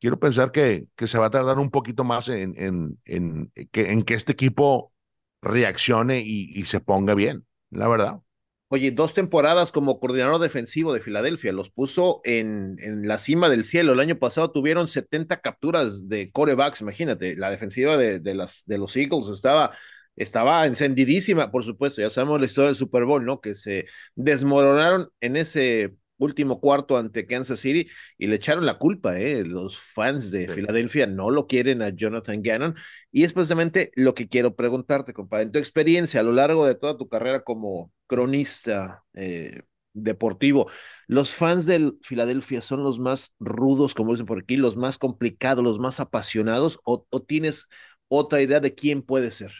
quiero 0.00 0.18
pensar 0.18 0.52
que, 0.52 0.86
que 0.96 1.06
se 1.06 1.18
va 1.18 1.26
a 1.26 1.30
tardar 1.30 1.58
un 1.58 1.70
poquito 1.70 2.04
más 2.04 2.28
en, 2.28 2.54
en, 2.56 2.98
en, 3.04 3.52
que, 3.70 3.92
en 3.92 4.02
que 4.02 4.14
este 4.14 4.32
equipo 4.32 4.92
reaccione 5.40 6.20
y, 6.20 6.50
y, 6.58 6.64
se 6.64 6.80
ponga 6.80 7.14
bien, 7.14 7.46
la 7.70 7.88
verdad. 7.88 8.20
Oye, 8.68 8.90
dos 8.90 9.12
temporadas 9.12 9.70
como 9.70 10.00
coordinador 10.00 10.40
defensivo 10.40 10.94
de 10.94 11.00
Filadelfia, 11.00 11.52
los 11.52 11.70
puso 11.70 12.20
en, 12.24 12.76
en 12.78 13.06
la 13.06 13.18
cima 13.18 13.48
del 13.48 13.64
cielo. 13.64 13.92
El 13.92 14.00
año 14.00 14.18
pasado 14.18 14.50
tuvieron 14.50 14.88
70 14.88 15.40
capturas 15.40 16.08
de 16.08 16.32
corebacks, 16.32 16.80
imagínate, 16.80 17.36
la 17.36 17.50
defensiva 17.50 17.96
de, 17.96 18.18
de, 18.18 18.34
las, 18.34 18.64
de 18.66 18.78
los 18.78 18.96
Eagles 18.96 19.28
estaba 19.28 19.72
estaba 20.16 20.66
encendidísima, 20.66 21.50
por 21.50 21.64
supuesto, 21.64 22.00
ya 22.00 22.10
sabemos 22.10 22.38
la 22.40 22.46
historia 22.46 22.68
del 22.68 22.76
Super 22.76 23.04
Bowl, 23.04 23.24
¿no? 23.24 23.40
Que 23.40 23.54
se 23.54 23.86
desmoronaron 24.14 25.08
en 25.20 25.36
ese 25.36 25.94
último 26.22 26.60
cuarto 26.60 26.96
ante 26.96 27.26
Kansas 27.26 27.60
City 27.60 27.88
y 28.18 28.26
le 28.26 28.36
echaron 28.36 28.66
la 28.66 28.78
culpa, 28.78 29.18
¿eh? 29.18 29.44
Los 29.44 29.78
fans 29.78 30.30
de 30.30 30.48
sí. 30.48 30.52
Filadelfia 30.54 31.06
no 31.06 31.30
lo 31.30 31.46
quieren 31.46 31.82
a 31.82 31.90
Jonathan 31.90 32.42
Gannon 32.42 32.74
y 33.10 33.24
es 33.24 33.32
precisamente 33.32 33.90
lo 33.94 34.14
que 34.14 34.28
quiero 34.28 34.54
preguntarte, 34.56 35.12
compadre. 35.12 35.44
En 35.44 35.52
tu 35.52 35.58
experiencia 35.58 36.20
a 36.20 36.22
lo 36.24 36.32
largo 36.32 36.66
de 36.66 36.74
toda 36.74 36.96
tu 36.96 37.08
carrera 37.08 37.42
como 37.44 37.92
cronista 38.06 39.04
eh, 39.14 39.62
deportivo, 39.92 40.70
¿los 41.06 41.34
fans 41.34 41.66
de 41.66 41.92
Filadelfia 42.02 42.62
son 42.62 42.82
los 42.82 42.98
más 42.98 43.34
rudos, 43.38 43.94
como 43.94 44.12
dicen 44.12 44.26
por 44.26 44.38
aquí, 44.38 44.56
los 44.56 44.76
más 44.76 44.98
complicados, 44.98 45.64
los 45.64 45.78
más 45.78 46.00
apasionados 46.00 46.80
o, 46.84 47.06
o 47.10 47.22
tienes 47.22 47.68
otra 48.08 48.42
idea 48.42 48.60
de 48.60 48.74
quién 48.74 49.02
puede 49.02 49.30
ser? 49.30 49.52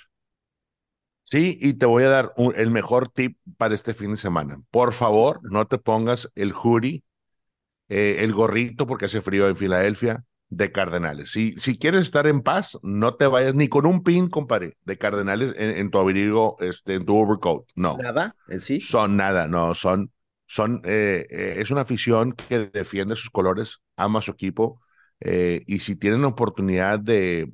Sí, 1.32 1.56
y 1.62 1.72
te 1.72 1.86
voy 1.86 2.04
a 2.04 2.10
dar 2.10 2.34
un, 2.36 2.52
el 2.56 2.70
mejor 2.70 3.08
tip 3.08 3.38
para 3.56 3.74
este 3.74 3.94
fin 3.94 4.10
de 4.10 4.16
semana. 4.18 4.60
Por 4.70 4.92
favor, 4.92 5.40
no 5.42 5.66
te 5.66 5.78
pongas 5.78 6.30
el 6.34 6.52
hoodie, 6.52 7.04
eh, 7.88 8.16
el 8.18 8.34
gorrito, 8.34 8.86
porque 8.86 9.06
hace 9.06 9.22
frío 9.22 9.48
en 9.48 9.56
Filadelfia, 9.56 10.26
de 10.50 10.72
Cardenales. 10.72 11.32
Si, 11.32 11.52
si 11.52 11.78
quieres 11.78 12.02
estar 12.02 12.26
en 12.26 12.42
paz, 12.42 12.78
no 12.82 13.14
te 13.14 13.26
vayas 13.26 13.54
ni 13.54 13.68
con 13.68 13.86
un 13.86 14.02
pin, 14.02 14.28
compadre, 14.28 14.76
de 14.84 14.98
Cardenales 14.98 15.54
en, 15.56 15.70
en 15.70 15.90
tu 15.90 15.96
abrigo, 15.96 16.58
este, 16.60 16.96
en 16.96 17.06
tu 17.06 17.16
overcoat. 17.16 17.64
No. 17.76 17.96
¿Nada? 17.96 18.36
¿En 18.48 18.60
sí? 18.60 18.82
Son 18.82 19.16
nada, 19.16 19.48
no, 19.48 19.74
son, 19.74 20.12
son, 20.44 20.82
eh, 20.84 21.26
eh, 21.30 21.54
es 21.56 21.70
una 21.70 21.80
afición 21.80 22.32
que 22.32 22.68
defiende 22.74 23.16
sus 23.16 23.30
colores, 23.30 23.80
ama 23.96 24.18
a 24.18 24.22
su 24.22 24.32
equipo, 24.32 24.82
y 25.18 25.78
si 25.78 25.96
tienen 25.96 26.26
oportunidad 26.26 26.98
de 26.98 27.50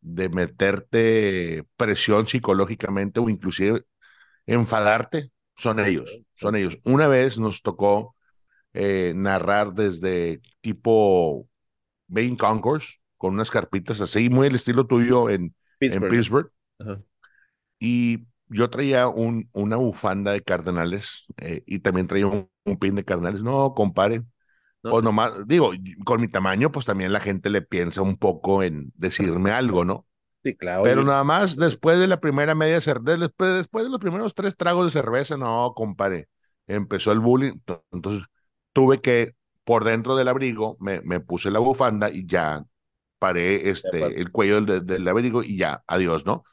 de 0.00 0.28
meterte 0.28 1.64
presión 1.76 2.26
psicológicamente 2.26 3.20
o 3.20 3.28
inclusive 3.28 3.84
enfadarte, 4.46 5.30
son 5.56 5.80
ellos, 5.80 6.20
son 6.34 6.56
ellos. 6.56 6.78
Una 6.84 7.06
vez 7.06 7.38
nos 7.38 7.62
tocó 7.62 8.16
eh, 8.72 9.12
narrar 9.14 9.74
desde 9.74 10.40
tipo 10.60 11.46
Main 12.08 12.36
Concourse 12.36 12.98
con 13.16 13.34
unas 13.34 13.50
carpitas 13.50 14.00
así, 14.00 14.30
muy 14.30 14.46
el 14.46 14.54
estilo 14.54 14.86
tuyo 14.86 15.28
en 15.28 15.54
Pittsburgh. 15.78 16.04
En 16.04 16.10
Pittsburgh. 16.10 16.52
Y 17.78 18.26
yo 18.48 18.70
traía 18.70 19.08
un, 19.08 19.48
una 19.52 19.76
bufanda 19.76 20.32
de 20.32 20.42
cardenales 20.42 21.26
eh, 21.36 21.62
y 21.66 21.80
también 21.80 22.06
traía 22.06 22.26
un, 22.26 22.48
un, 22.64 22.78
pin 22.78 22.94
de 22.94 23.04
cardenales. 23.04 23.42
No, 23.42 23.74
compare. 23.74 24.22
No, 24.82 24.90
pues 24.90 25.04
nomás, 25.04 25.46
digo, 25.46 25.72
con 26.04 26.20
mi 26.20 26.28
tamaño, 26.28 26.72
pues 26.72 26.86
también 26.86 27.12
la 27.12 27.20
gente 27.20 27.50
le 27.50 27.62
piensa 27.62 28.02
un 28.02 28.16
poco 28.16 28.62
en 28.62 28.92
decirme 28.96 29.50
algo, 29.52 29.84
¿no? 29.84 30.06
Sí, 30.42 30.56
claro. 30.56 30.82
Pero 30.82 31.04
nada 31.04 31.22
más 31.22 31.56
después 31.56 31.98
de 31.98 32.06
la 32.06 32.20
primera 32.20 32.54
media 32.54 32.80
cerveza, 32.80 33.20
después, 33.20 33.54
después 33.56 33.84
de 33.84 33.90
los 33.90 33.98
primeros 33.98 34.34
tres 34.34 34.56
tragos 34.56 34.86
de 34.86 34.90
cerveza, 34.90 35.36
no, 35.36 35.74
compadre, 35.74 36.28
empezó 36.66 37.12
el 37.12 37.20
bullying. 37.20 37.60
Entonces 37.92 38.24
tuve 38.72 39.00
que, 39.00 39.34
por 39.64 39.84
dentro 39.84 40.16
del 40.16 40.28
abrigo, 40.28 40.78
me, 40.80 41.02
me 41.02 41.20
puse 41.20 41.50
la 41.50 41.58
bufanda 41.58 42.10
y 42.10 42.26
ya 42.26 42.64
paré 43.18 43.68
este, 43.68 44.18
el 44.18 44.30
cuello 44.30 44.62
del, 44.62 44.86
del, 44.86 45.06
abrigo 45.06 45.42
y 45.42 45.58
ya, 45.58 45.84
adiós, 45.86 46.24
¿no? 46.24 46.44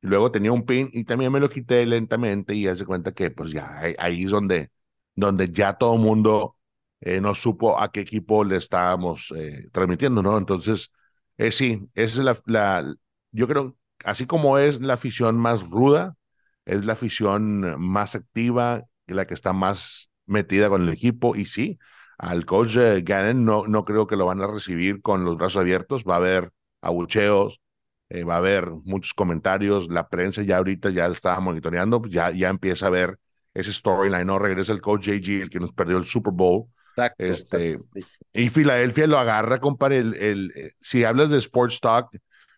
Y 0.00 0.06
luego 0.06 0.30
tenía 0.30 0.52
un 0.52 0.64
pin 0.64 0.88
y 0.92 1.04
también 1.04 1.32
me 1.32 1.40
lo 1.40 1.48
quité 1.48 1.84
lentamente 1.86 2.54
y 2.54 2.62
ya 2.62 2.76
se 2.76 2.86
cuenta 2.86 3.12
que 3.12 3.30
pues 3.30 3.50
ya 3.50 3.80
ahí 3.98 4.24
es 4.24 4.30
donde, 4.30 4.70
donde 5.16 5.50
ya 5.50 5.76
todo 5.76 5.96
mundo 5.96 6.56
eh, 7.04 7.20
no 7.20 7.34
supo 7.34 7.78
a 7.80 7.92
qué 7.92 8.00
equipo 8.00 8.44
le 8.44 8.56
estábamos 8.56 9.32
eh, 9.36 9.68
transmitiendo, 9.72 10.22
¿no? 10.22 10.38
Entonces, 10.38 10.90
eh, 11.36 11.52
sí, 11.52 11.88
esa 11.94 12.20
es 12.20 12.24
la, 12.24 12.38
la, 12.46 12.94
yo 13.30 13.46
creo, 13.48 13.76
así 14.04 14.26
como 14.26 14.58
es 14.58 14.80
la 14.80 14.94
afición 14.94 15.36
más 15.38 15.68
ruda, 15.68 16.16
es 16.64 16.86
la 16.86 16.94
afición 16.94 17.78
más 17.80 18.14
activa, 18.14 18.84
la 19.06 19.26
que 19.26 19.34
está 19.34 19.52
más 19.52 20.10
metida 20.26 20.68
con 20.70 20.82
el 20.82 20.88
equipo, 20.88 21.36
y 21.36 21.44
sí, 21.46 21.78
al 22.18 22.46
coach 22.46 22.76
eh, 22.78 23.02
Gannon 23.02 23.44
no, 23.44 23.66
no 23.66 23.84
creo 23.84 24.06
que 24.06 24.16
lo 24.16 24.26
van 24.26 24.40
a 24.40 24.46
recibir 24.46 25.02
con 25.02 25.24
los 25.24 25.36
brazos 25.36 25.58
abiertos, 25.58 26.04
va 26.08 26.14
a 26.14 26.18
haber 26.18 26.52
abucheos, 26.80 27.60
va 28.28 28.34
a 28.34 28.38
haber 28.38 28.68
muchos 28.84 29.12
comentarios, 29.14 29.88
la 29.88 30.08
prensa 30.08 30.42
ya 30.42 30.58
ahorita 30.58 30.90
ya 30.90 31.06
estaba 31.06 31.40
monitoreando, 31.40 32.00
ya, 32.08 32.30
ya 32.30 32.48
empieza 32.48 32.86
a 32.86 32.90
ver 32.90 33.18
ese 33.54 33.72
storyline, 33.72 34.26
¿no? 34.26 34.38
Regresa 34.38 34.72
el 34.72 34.80
coach 34.80 35.06
JG, 35.08 35.42
el 35.42 35.50
que 35.50 35.60
nos 35.60 35.72
perdió 35.72 35.96
el 35.98 36.04
Super 36.04 36.32
Bowl. 36.32 36.66
Exacto. 36.96 37.24
Este, 37.24 37.76
Y 38.32 38.48
Filadelfia 38.48 39.06
lo 39.06 39.18
agarra, 39.18 39.60
compadre. 39.60 39.98
El, 39.98 40.14
el, 40.14 40.52
eh, 40.56 40.72
si 40.80 41.04
hablas 41.04 41.30
de 41.30 41.38
Sports 41.38 41.80
Talk, 41.80 42.10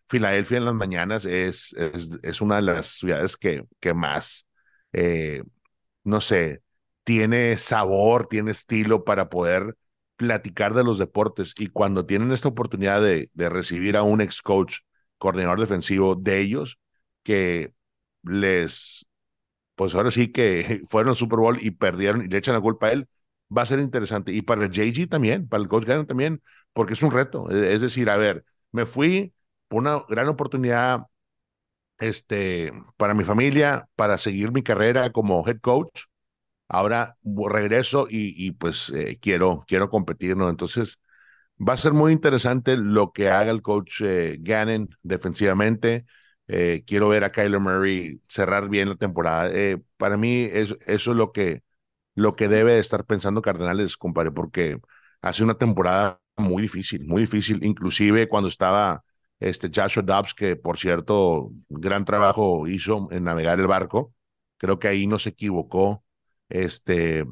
Filadelfia 0.09 0.59
en 0.59 0.65
las 0.65 0.75
mañanas 0.75 1.25
es, 1.27 1.73
es, 1.75 2.19
es 2.23 2.41
una 2.41 2.57
de 2.57 2.63
las 2.63 2.87
ciudades 2.89 3.37
que, 3.37 3.65
que 3.81 3.93
más, 3.95 4.47
eh, 4.93 5.43
no 6.05 6.21
sé, 6.21 6.63
tiene 7.05 7.59
sabor, 7.59 8.29
tiene 8.29 8.51
estilo 8.53 9.05
para 9.05 9.29
poder 9.31 9.77
platicar 10.17 10.75
de 10.75 10.85
los 10.85 10.99
deportes. 10.99 11.55
Y 11.59 11.69
cuando 11.69 12.07
tienen 12.07 12.33
esta 12.33 12.49
oportunidad 12.49 13.03
de, 13.03 13.31
de 13.35 13.49
recibir 13.49 13.97
a 13.97 14.03
un 14.03 14.21
ex 14.21 14.43
coach, 14.43 14.79
coordinador 15.19 15.61
defensivo 15.61 16.15
de 16.17 16.41
ellos, 16.41 16.79
que 17.23 17.73
les, 18.23 19.07
pues 19.75 19.95
ahora 19.95 20.11
sí 20.11 20.33
que 20.33 20.83
fueron 20.89 21.11
al 21.11 21.17
Super 21.17 21.39
Bowl 21.39 21.59
y 21.61 21.71
perdieron 21.73 22.25
y 22.25 22.29
le 22.29 22.39
echan 22.39 22.55
la 22.55 22.61
culpa 22.61 22.89
a 22.89 22.93
él, 22.93 23.09
va 23.57 23.63
a 23.63 23.67
ser 23.67 23.79
interesante. 23.81 24.33
Y 24.33 24.43
para 24.43 24.65
el 24.65 24.71
JG 24.71 25.09
también, 25.09 25.49
para 25.49 25.63
el 25.63 25.69
coach 25.69 25.85
Gannon 25.85 26.07
también, 26.07 26.43
porque 26.73 26.95
es 26.95 27.03
un 27.03 27.11
reto. 27.13 27.51
Es 27.51 27.81
decir, 27.81 28.11
a 28.11 28.17
ver, 28.17 28.45
me 28.73 28.87
fui 28.87 29.35
por 29.69 29.81
una 29.81 30.03
gran 30.09 30.29
oportunidad 30.29 31.03
este, 31.99 32.73
para 32.97 33.15
mi 33.15 33.25
familia, 33.25 33.89
para 33.97 34.19
seguir 34.19 34.53
mi 34.53 34.63
carrera 34.63 35.11
como 35.13 35.47
head 35.47 35.61
coach. 35.61 36.03
Ahora 36.69 37.17
regreso 37.51 38.09
y, 38.11 38.35
y 38.47 38.53
pues 38.53 38.91
eh, 38.95 39.19
quiero, 39.21 39.63
quiero 39.69 39.91
competir, 39.91 40.37
¿no? 40.37 40.51
Entonces, 40.51 41.01
va 41.59 41.75
a 41.75 41.77
ser 41.77 41.93
muy 41.93 42.13
interesante 42.13 42.77
lo 42.77 43.13
que 43.13 43.31
haga 43.31 43.51
el 43.51 43.63
coach 43.63 44.03
eh, 44.05 44.39
Gannon 44.41 44.89
defensivamente. 45.03 46.07
Eh, 46.49 46.85
quiero 46.87 47.09
ver 47.09 47.25
a 47.25 47.33
Kyler 47.33 47.61
Murray 47.61 48.21
cerrar 48.29 48.69
bien 48.69 48.89
la 48.91 48.97
temporada. 48.97 49.51
Eh, 49.53 49.79
para 49.97 50.17
mí, 50.17 50.43
es, 50.53 50.77
eso 50.87 51.11
es 51.13 51.17
lo 51.17 51.33
que, 51.33 51.63
lo 52.17 52.37
que 52.37 52.49
debe 52.49 52.81
estar 52.81 53.07
pensando 53.07 53.43
Cardenales, 53.43 53.99
compadre, 53.99 54.33
porque 54.33 54.81
hace 55.23 55.45
una 55.45 55.57
temporada 55.59 56.21
muy 56.39 56.63
difícil, 56.63 57.07
muy 57.07 57.23
difícil, 57.23 57.65
inclusive 57.65 58.29
cuando 58.29 58.49
estaba 58.49 59.05
este 59.41 59.71
Joshua 59.75 60.05
Dobbs, 60.05 60.35
que 60.35 60.57
por 60.57 60.79
cierto, 60.79 61.53
gran 61.71 62.07
trabajo 62.07 62.69
hizo 62.69 63.09
en 63.13 63.25
navegar 63.27 63.61
el 63.61 63.69
barco. 63.69 64.15
Creo 64.59 64.81
que 64.81 64.89
ahí 64.89 65.07
no 65.09 65.21
se 65.21 65.31
equivocó 65.31 66.05
este, 66.51 67.27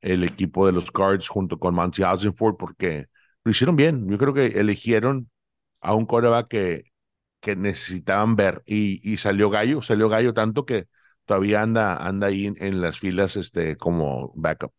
el 0.00 0.24
equipo 0.24 0.66
de 0.66 0.72
los 0.72 0.90
Cards 0.90 1.28
junto 1.28 1.58
con 1.58 1.74
Monty 1.74 2.02
Ford 2.36 2.56
porque 2.58 3.06
lo 3.44 3.50
hicieron 3.52 3.76
bien. 3.76 4.08
Yo 4.10 4.18
creo 4.18 4.34
que 4.34 4.46
eligieron 4.60 5.30
a 5.80 5.94
un 5.94 6.06
coreback 6.06 6.48
que, 6.48 6.84
que 7.40 7.56
necesitaban 7.56 8.36
ver 8.36 8.62
y, 8.66 9.00
y 9.10 9.18
salió 9.18 9.50
gallo, 9.50 9.82
salió 9.82 10.08
gallo 10.08 10.34
tanto 10.34 10.66
que 10.66 10.88
todavía 11.30 11.62
anda, 11.62 11.96
anda 11.96 12.26
ahí 12.28 12.46
en, 12.46 12.56
en 12.60 12.80
las 12.80 12.98
filas 12.98 13.36
este, 13.36 13.76
como 13.76 14.32
backup. 14.34 14.72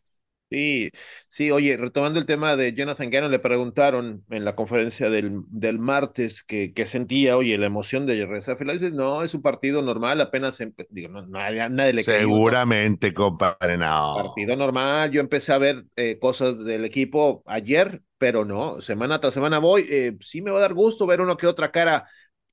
Sí, 0.49 0.91
sí, 1.29 1.49
oye, 1.49 1.77
retomando 1.77 2.19
el 2.19 2.25
tema 2.25 2.57
de 2.57 2.73
Jonathan 2.73 3.09
Gannon, 3.09 3.31
le 3.31 3.39
preguntaron 3.39 4.25
en 4.29 4.43
la 4.43 4.53
conferencia 4.53 5.09
del, 5.09 5.43
del 5.47 5.79
martes 5.79 6.43
que, 6.43 6.73
que 6.73 6.85
sentía, 6.85 7.37
oye, 7.37 7.57
la 7.57 7.67
emoción 7.67 8.05
de 8.05 8.15
regresar 8.25 8.55
a 8.55 8.57
Filadelfia. 8.57 8.89
No, 8.89 9.23
es 9.23 9.33
un 9.33 9.41
partido 9.41 9.81
normal, 9.81 10.19
apenas, 10.19 10.61
digo, 10.89 11.07
no, 11.07 11.25
nadie, 11.25 11.69
nadie 11.69 11.93
le 11.93 12.03
Seguramente, 12.05 13.13
compadre, 13.13 13.77
no. 13.77 13.97
Partido 14.13 14.57
normal, 14.57 15.09
yo 15.11 15.21
empecé 15.21 15.53
a 15.53 15.57
ver 15.57 15.85
eh, 15.95 16.19
cosas 16.19 16.65
del 16.65 16.83
equipo 16.83 17.43
ayer, 17.45 18.01
pero 18.17 18.43
no, 18.43 18.81
semana 18.81 19.21
tras 19.21 19.33
semana 19.33 19.57
voy, 19.59 19.85
eh, 19.89 20.17
sí 20.19 20.41
me 20.41 20.51
va 20.51 20.57
a 20.57 20.61
dar 20.61 20.73
gusto 20.73 21.07
ver 21.07 21.21
uno 21.21 21.37
que 21.37 21.47
otra 21.47 21.71
cara 21.71 22.05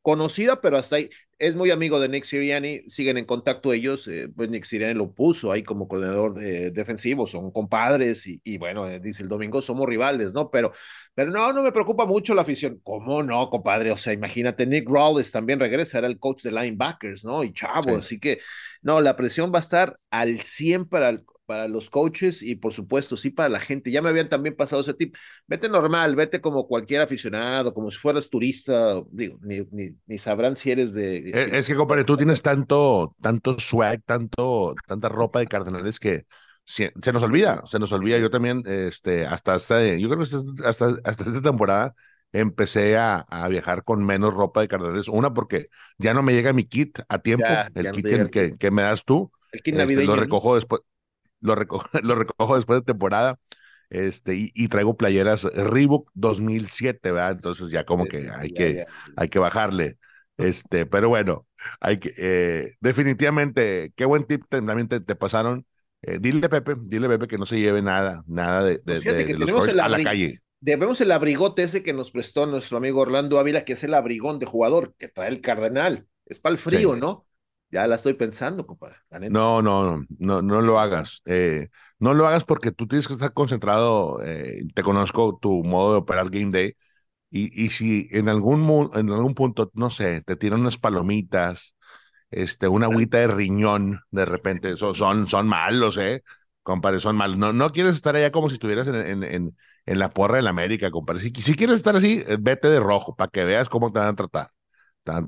conocida, 0.03 0.61
pero 0.61 0.77
hasta 0.77 0.97
ahí 0.97 1.11
es 1.39 1.55
muy 1.55 1.71
amigo 1.71 2.01
de 2.01 2.09
Nick 2.09 2.25
Siriani, 2.25 2.83
siguen 2.89 3.17
en 3.19 3.25
contacto 3.25 3.73
ellos, 3.73 4.09
eh, 4.09 4.29
pues 4.35 4.51
Nick 4.51 4.65
Siriani 4.65 4.95
lo 4.95 5.13
puso 5.13 5.53
ahí 5.53 5.63
como 5.63 5.87
coordinador 5.87 6.35
de, 6.35 6.71
defensivo, 6.71 7.27
son 7.27 7.51
compadres 7.53 8.27
y, 8.27 8.41
y 8.43 8.59
bueno, 8.59 8.89
eh, 8.89 8.99
dice 9.01 9.23
el 9.23 9.29
domingo 9.29 9.63
somos 9.63 9.89
rivales, 9.89 10.35
¿no? 10.35 10.51
Pero, 10.51 10.73
pero 11.15 11.31
no, 11.31 11.53
no 11.53 11.63
me 11.63 11.73
preocupa 11.73 12.07
mucho 12.07 12.35
la 12.35 12.43
afición. 12.43 12.81
¿Cómo 12.83 13.23
no, 13.23 13.51
compadre? 13.51 13.93
O 13.93 13.97
sea, 13.97 14.13
imagínate, 14.13 14.67
Nick 14.67 14.89
Rawlins 14.91 15.31
también 15.31 15.61
regresa, 15.61 15.99
era 15.99 16.07
el 16.09 16.19
coach 16.19 16.43
de 16.43 16.53
linebackers, 16.53 17.25
¿no? 17.25 17.45
Y 17.45 17.53
chavo, 17.53 17.95
sí. 17.95 17.99
así 17.99 18.21
que 18.21 18.39
no, 18.83 19.01
la 19.01 19.17
presión 19.17 19.53
va 19.53 19.59
a 19.59 19.61
estar 19.61 19.99
al 20.11 20.41
100 20.41 20.87
para 20.89 21.11
el, 21.11 21.25
para 21.49 21.67
los 21.67 21.89
coaches 21.89 22.43
y 22.43 22.57
por 22.57 22.75
supuesto 22.75 23.17
sí 23.17 23.31
para 23.31 23.49
la 23.49 23.59
gente. 23.59 23.91
Ya 23.91 24.03
me 24.03 24.11
habían 24.11 24.29
también 24.29 24.55
pasado 24.55 24.83
ese 24.83 24.93
tip. 24.93 25.17
Vete 25.47 25.71
normal, 25.71 26.15
vete 26.15 26.43
como 26.43 26.69
cualquier 26.69 27.01
aficionado, 27.01 27.73
como 27.73 27.91
si 27.91 27.97
fueras 27.97 28.29
turista, 28.29 29.01
digo, 29.11 29.39
ni, 29.41 29.67
ni, 29.71 29.97
ni 30.07 30.19
sabrán 30.19 30.57
si 30.57 30.73
eres 30.73 30.93
de... 30.93 31.31
Es, 31.31 31.53
es 31.55 31.67
que, 31.67 31.75
compadre, 31.75 32.05
tú 32.05 32.19
tienes 32.19 32.43
tanto, 32.43 33.15
tanto 33.23 33.59
swag, 33.59 34.03
tanto, 34.05 34.75
tanta 34.87 35.09
ropa 35.09 35.39
de 35.39 35.47
cardenales 35.47 35.99
que 35.99 36.27
se, 36.65 36.93
se 37.03 37.13
nos 37.15 37.23
olvida, 37.23 37.63
se 37.67 37.79
nos 37.79 37.93
olvida. 37.93 38.19
Yo 38.19 38.29
también, 38.29 38.63
este, 38.67 39.25
hasta, 39.25 39.55
hasta 39.55 39.83
yo 39.97 40.11
creo 40.11 40.19
que 40.19 40.67
hasta, 40.67 40.97
hasta 41.03 41.25
esta 41.25 41.41
temporada 41.41 41.95
empecé 42.31 42.99
a, 42.99 43.21
a, 43.21 43.49
viajar 43.49 43.85
con 43.85 44.05
menos 44.05 44.35
ropa 44.35 44.61
de 44.61 44.69
cardenales. 44.69 45.09
Una, 45.09 45.33
porque 45.33 45.69
ya 45.97 46.13
no 46.13 46.23
me 46.23 46.35
llega 46.35 46.53
mi 46.53 46.65
kit 46.65 46.99
a 47.09 47.21
tiempo, 47.21 47.47
ya, 47.49 47.71
el 47.75 47.85
ya 47.85 47.93
kit 47.93 48.05
no 48.05 48.29
que, 48.29 48.51
que, 48.51 48.59
que, 48.59 48.71
me 48.71 48.83
das 48.83 49.07
tú. 49.07 49.33
El 49.51 49.63
kit 49.63 49.77
navideño. 49.77 50.03
Este, 50.03 50.15
lo 50.15 50.21
recojo 50.21 50.55
después 50.55 50.83
lo 51.41 51.55
recojo, 51.55 51.89
lo 52.03 52.15
recojo 52.15 52.57
después 52.57 52.81
de 52.81 52.85
temporada. 52.85 53.39
Este, 53.91 54.35
y, 54.35 54.53
y, 54.55 54.69
traigo 54.69 54.99
playeras 54.99 55.45
Reebok 55.45 56.11
2007, 56.13 57.11
¿verdad? 57.11 57.33
Entonces 57.33 57.71
ya 57.71 57.85
como 57.85 58.05
que 58.05 58.29
hay 58.29 58.51
que, 58.51 58.85
hay 59.17 59.29
que 59.29 59.39
bajarle. 59.39 59.97
Este, 60.37 60.85
pero 60.85 61.09
bueno, 61.09 61.47
hay 61.81 61.99
que, 61.99 62.13
eh, 62.19 62.75
definitivamente, 62.81 63.93
qué 63.97 64.05
buen 64.05 64.25
tip 64.25 64.45
también 64.49 64.89
te, 64.89 65.01
te 65.01 65.17
pasaron. 65.17 65.65
Eh, 66.03 66.19
dile 66.21 66.49
Pepe, 66.49 66.75
dile 66.81 67.09
Pepe 67.09 67.27
que 67.27 67.39
no 67.39 67.47
se 67.47 67.59
lleve 67.59 67.83
nada, 67.83 68.23
nada 68.27 68.63
de, 68.63 68.81
de, 68.85 69.01
de, 69.01 69.25
de 69.25 69.35
los 69.35 69.69
el 69.69 69.81
a 69.81 69.89
la 69.89 70.03
calle. 70.03 70.41
Debemos 70.61 71.01
el 71.01 71.13
abrigote 71.13 71.63
ese 71.63 71.83
que 71.83 71.93
nos 71.93 72.11
prestó 72.11 72.47
nuestro 72.47 72.79
amigo 72.79 73.01
Orlando 73.01 73.39
Ávila, 73.39 73.65
que 73.65 73.73
es 73.75 73.85
el 73.85 73.95
abrigón 73.95 74.39
de 74.39 74.47
jugador 74.47 74.95
que 74.99 75.09
trae 75.09 75.29
el 75.29 75.41
Cardenal. 75.41 76.07
Es 76.27 76.41
para 76.41 76.53
el 76.53 76.59
frío, 76.59 76.95
sí. 76.95 77.01
¿no? 77.01 77.28
Ya 77.71 77.87
la 77.87 77.97
estoy 77.97 78.15
pensando, 78.15 78.67
compadre. 78.67 78.97
No, 79.27 79.61
no, 79.61 79.99
no, 79.99 80.07
no, 80.19 80.43
no 80.43 80.61
lo 80.63 80.79
hagas. 80.81 81.21
Eh, 81.27 81.69
no 81.99 82.15
lo 82.15 82.27
hagas 82.27 82.45
porque 82.45 82.73
tú 82.73 82.87
tienes 82.87 83.07
que 83.07 83.13
estar 83.15 83.33
concentrado. 83.35 84.23
Eh, 84.25 84.63
te 84.75 84.83
conozco 84.83 85.39
tu 85.41 85.63
modo 85.65 85.93
de 85.93 85.99
operar 85.99 86.31
Game 86.31 86.51
Day. 86.51 86.75
Y, 87.31 87.65
y 87.67 87.71
si 87.71 88.09
en 88.13 88.29
algún, 88.29 88.91
en 88.95 89.11
algún 89.11 89.35
punto, 89.35 89.71
no 89.75 89.91
sé, 89.91 90.23
te 90.23 90.37
tiran 90.37 90.61
unas 90.61 90.79
palomitas, 90.79 91.77
este, 92.31 92.69
una 92.69 92.87
agüita 92.87 93.19
de 93.19 93.29
riñón, 93.29 94.01
de 94.11 94.25
repente, 94.27 94.73
eso 94.73 94.95
son, 94.95 95.27
son 95.29 95.49
malos, 95.49 95.97
¿eh? 95.99 96.23
Compadre, 96.63 97.01
son 97.01 97.17
malos. 97.17 97.39
No, 97.39 97.53
no 97.53 97.73
quieres 97.73 97.95
estar 97.95 98.17
allá 98.17 98.33
como 98.33 98.49
si 98.51 98.55
estuvieras 98.55 98.89
en, 98.89 98.97
en, 98.97 99.25
en, 99.25 99.57
en 99.87 99.99
la 100.01 100.11
porra 100.11 100.37
de 100.37 100.43
la 100.43 100.51
América, 100.51 100.91
compadre. 100.91 101.23
Si, 101.23 101.33
si 101.43 101.55
quieres 101.57 101.77
estar 101.79 101.97
así, 101.97 102.25
eh, 102.27 102.37
vete 102.41 102.69
de 102.71 102.81
rojo 102.81 103.17
para 103.17 103.31
que 103.31 103.45
veas 103.45 103.69
cómo 103.71 103.93
te 103.93 104.01
van 104.01 104.09
a 104.11 104.17
tratar. 104.17 104.51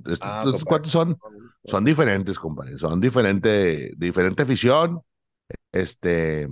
Estos, 0.07 0.19
ah, 0.23 0.43
estos 0.45 0.64
cuantos 0.64 0.93
son, 0.93 1.19
son 1.64 1.85
diferentes, 1.85 2.38
compadre. 2.38 2.79
Son 2.79 3.01
diferente, 3.01 3.93
diferente 3.97 4.43
afición. 4.43 5.01
Este, 5.73 6.49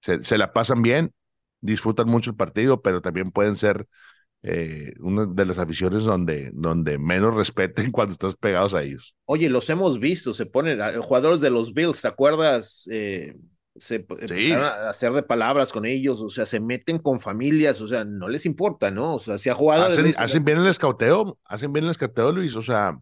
se, 0.00 0.22
se, 0.22 0.38
la 0.38 0.52
pasan 0.52 0.82
bien, 0.82 1.12
disfrutan 1.60 2.08
mucho 2.08 2.30
el 2.30 2.36
partido, 2.36 2.82
pero 2.82 3.00
también 3.00 3.30
pueden 3.30 3.56
ser 3.56 3.86
eh, 4.42 4.94
una 5.00 5.26
de 5.26 5.44
las 5.44 5.58
aficiones 5.58 6.04
donde, 6.04 6.50
donde 6.54 6.96
menos 6.98 7.34
respeten 7.34 7.90
cuando 7.92 8.12
estás 8.12 8.36
pegados 8.36 8.74
a 8.74 8.82
ellos. 8.82 9.14
Oye, 9.24 9.48
los 9.48 9.68
hemos 9.68 9.98
visto, 9.98 10.32
se 10.32 10.46
ponen 10.46 10.80
jugadores 11.02 11.40
de 11.40 11.50
los 11.50 11.74
Bills, 11.74 12.02
¿te 12.02 12.08
acuerdas? 12.08 12.88
Eh, 12.90 13.36
se 13.78 14.06
sí. 14.26 14.52
a 14.52 14.88
hacer 14.88 15.12
de 15.12 15.22
palabras 15.22 15.72
con 15.72 15.86
ellos, 15.86 16.22
o 16.22 16.28
sea, 16.28 16.46
se 16.46 16.60
meten 16.60 16.98
con 16.98 17.20
familias, 17.20 17.80
o 17.80 17.86
sea, 17.86 18.04
no 18.04 18.28
les 18.28 18.46
importa, 18.46 18.90
¿no? 18.90 19.14
O 19.14 19.18
sea, 19.18 19.38
si 19.38 19.48
ha 19.48 19.54
jugado. 19.54 19.86
Hacen, 19.86 20.12
hacen 20.16 20.44
bien 20.44 20.58
el 20.58 20.66
escauteo, 20.66 21.38
hacen 21.44 21.72
bien 21.72 21.84
el 21.84 21.90
escauteo, 21.90 22.32
Luis, 22.32 22.54
o 22.56 22.62
sea, 22.62 22.98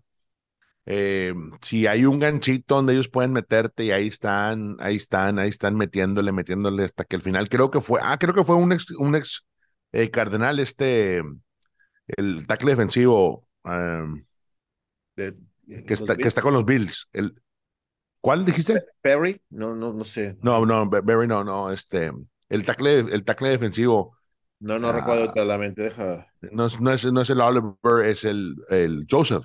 eh, 0.89 1.35
si 1.63 1.87
hay 1.87 2.05
un 2.05 2.21
ganchito 2.21 2.77
donde 2.77 2.93
ellos 2.93 3.09
pueden 3.09 3.33
meterte 3.33 3.85
y 3.85 3.91
ahí 3.91 4.07
están, 4.07 4.77
ahí 4.79 4.97
están, 4.97 5.39
ahí 5.41 5.49
están 5.49 5.77
metiéndole, 5.77 6.31
metiéndole 6.31 6.85
hasta 6.85 7.05
que 7.05 7.17
el 7.17 7.23
final, 7.23 7.49
creo 7.49 7.71
que 7.71 7.81
fue, 7.81 7.99
ah, 8.03 8.17
creo 8.19 8.35
que 8.35 8.45
fue 8.45 8.55
un 8.57 8.73
ex, 8.73 8.91
un 8.93 9.17
ex 9.17 9.45
eh, 9.93 10.11
cardenal, 10.11 10.61
este, 10.61 11.23
el 12.07 12.47
tackle 12.47 12.71
defensivo, 12.71 13.43
um, 13.65 14.23
de 15.17 15.35
que, 15.87 15.95
está, 15.95 16.17
que 16.17 16.29
está 16.29 16.41
con 16.41 16.55
los 16.55 16.65
Bills, 16.65 17.09
el, 17.13 17.35
¿Cuál 18.21 18.45
dijiste? 18.45 18.85
Perry, 19.01 19.41
no, 19.51 19.75
no, 19.75 19.93
no 19.93 20.05
sé. 20.05 20.37
No, 20.43 20.65
no, 20.67 20.89
Perry 20.91 21.29
no, 21.29 21.45
no, 21.45 21.71
este, 21.71 22.13
el 22.49 22.65
tackle, 22.65 22.99
el 22.99 23.25
tackle 23.25 23.51
defensivo. 23.51 24.17
No, 24.59 24.79
no 24.79 24.89
uh, 24.89 24.93
recuerdo 24.93 25.33
totalmente, 25.33 25.83
deja. 25.83 26.27
No, 26.41 26.67
no, 26.81 26.93
es, 26.93 27.13
no 27.13 27.21
es 27.21 27.31
el 27.31 27.41
Oliver, 27.41 28.07
es 28.07 28.25
el, 28.25 28.57
el 28.71 29.07
Joseph. 29.09 29.45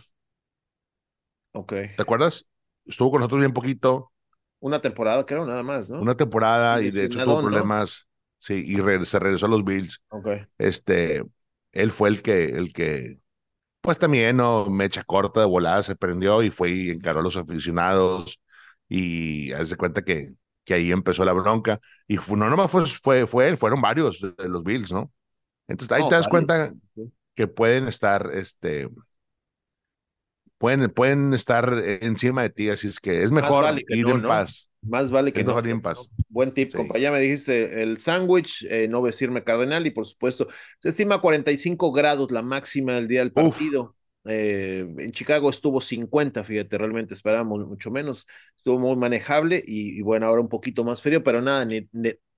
Ok. 1.54 1.74
¿Te 1.96 2.02
acuerdas? 2.02 2.46
Estuvo 2.86 3.12
con 3.12 3.20
nosotros 3.20 3.42
bien 3.42 3.54
poquito. 3.54 4.12
Una 4.60 4.82
temporada, 4.82 5.26
creo, 5.26 5.46
nada 5.46 5.64
más, 5.64 5.90
¿no? 5.90 6.02
Una 6.02 6.16
temporada 6.16 6.82
y, 6.82 6.88
y 6.88 6.92
de 6.92 7.06
hecho 7.06 7.24
tuvo 7.24 7.42
problemas. 7.42 8.08
¿no? 8.08 8.12
Sí, 8.40 8.64
y 8.66 8.78
re, 8.80 9.06
se 9.06 9.20
regresó 9.20 9.46
a 9.46 9.50
los 9.50 9.64
Bills. 9.64 10.02
Ok. 10.10 10.28
Este, 10.58 11.24
él 11.72 11.92
fue 11.92 12.10
el 12.10 12.22
que, 12.24 12.46
el 12.46 12.74
que 12.74 13.20
pues 13.82 14.00
también, 14.00 14.38
¿no? 14.38 14.66
Mecha 14.68 15.04
corta 15.04 15.42
de 15.42 15.46
volada 15.46 15.84
se 15.84 15.96
prendió 15.96 16.42
y 16.42 16.50
fue 16.50 16.72
y 16.72 16.90
encaró 16.90 17.20
a 17.20 17.24
los 17.24 17.36
aficionados 17.36 18.40
y 18.93 19.54
hace 19.54 19.77
cuenta 19.77 20.01
que, 20.01 20.34
que 20.65 20.73
ahí 20.73 20.91
empezó 20.91 21.23
la 21.23 21.32
bronca. 21.32 21.80
Y 22.10 22.15
no 22.15 22.49
nomás 22.49 22.69
fue, 22.69 22.86
fue, 22.86 23.25
fue 23.25 23.47
él, 23.47 23.56
fueron 23.56 23.80
varios 23.80 24.19
de 24.19 24.49
los 24.49 24.65
Bills, 24.65 24.91
¿no? 24.91 25.13
Entonces 25.69 25.97
ahí 25.97 26.04
te 26.10 26.15
das 26.15 26.27
cuenta 26.27 26.73
que 27.34 27.47
pueden 27.47 27.88
estar, 27.88 28.30
este, 28.34 28.89
pueden, 30.58 30.89
pueden 30.89 31.34
estar 31.34 31.73
encima 32.01 32.41
de 32.41 32.49
ti, 32.49 32.69
así 32.69 32.89
es 32.89 32.99
que 32.99 33.23
es 33.23 33.32
mejor 33.32 33.80
ir 33.88 34.10
en 34.10 34.23
paz. 34.23 34.69
Más 34.82 35.10
vale 35.10 35.32
que 35.32 35.45
no. 35.45 35.58
Ir 35.58 35.67
en 35.69 35.82
paz. 35.82 36.10
Buen 36.27 36.54
tip, 36.54 36.73
compa. 36.73 36.97
Ya 36.97 37.12
me 37.12 37.21
dijiste 37.21 37.82
el 37.82 37.97
sándwich, 37.99 38.67
eh, 38.69 38.89
no 38.89 39.01
vestirme 39.01 39.45
cardenal 39.45 39.88
y 39.88 39.91
por 39.91 40.06
supuesto, 40.06 40.49
se 40.80 40.89
estima 40.89 41.21
45 41.21 41.93
grados 41.93 42.30
la 42.30 42.41
máxima 42.41 42.91
del 42.95 43.08
día 43.08 43.21
del 43.21 43.32
partido. 43.32 43.95
Eh, 44.26 44.86
en 44.98 45.12
Chicago 45.12 45.50
estuvo 45.50 45.82
50, 45.82 46.44
fíjate, 46.44 46.78
realmente 46.78 47.14
esperábamos 47.14 47.68
mucho 47.68 47.92
menos. 47.92 48.28
Estuvo 48.56 48.80
muy 48.80 48.96
manejable 48.96 49.64
y, 49.66 50.02
bueno, 50.02 50.28
ahora 50.28 50.42
un 50.42 50.50
poquito 50.50 50.84
más 50.84 51.02
frío, 51.02 51.24
pero 51.24 51.42
nada, 51.42 51.66
ni, 51.66 51.88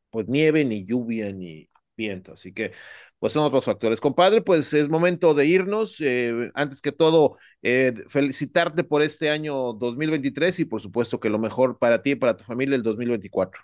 pues 0.10 0.28
nieve, 0.28 0.64
ni 0.66 0.86
lluvia, 0.86 1.32
ni 1.32 1.70
viento. 1.98 2.34
Así 2.34 2.54
que 2.54 2.72
pues 3.20 3.34
son 3.34 3.44
otros 3.46 3.66
factores. 3.66 4.02
Compadre, 4.02 4.42
pues 4.42 4.74
es 4.74 4.90
momento 4.90 5.34
de 5.34 5.46
irnos. 5.46 6.02
Eh, 6.02 6.52
antes 6.56 6.82
que 6.82 6.92
todo, 6.92 7.38
eh, 7.62 7.94
felicitarte 8.08 8.84
por 8.84 9.02
este 9.02 9.30
año 9.30 9.74
2023 9.74 10.60
y 10.60 10.66
por 10.66 10.82
supuesto 10.82 11.20
que 11.20 11.30
lo 11.30 11.40
mejor 11.40 11.78
para 11.78 12.02
ti 12.02 12.12
y 12.12 12.16
para 12.16 12.36
tu 12.36 12.44
familia 12.44 12.76
el 12.76 12.84
2024. 12.84 13.62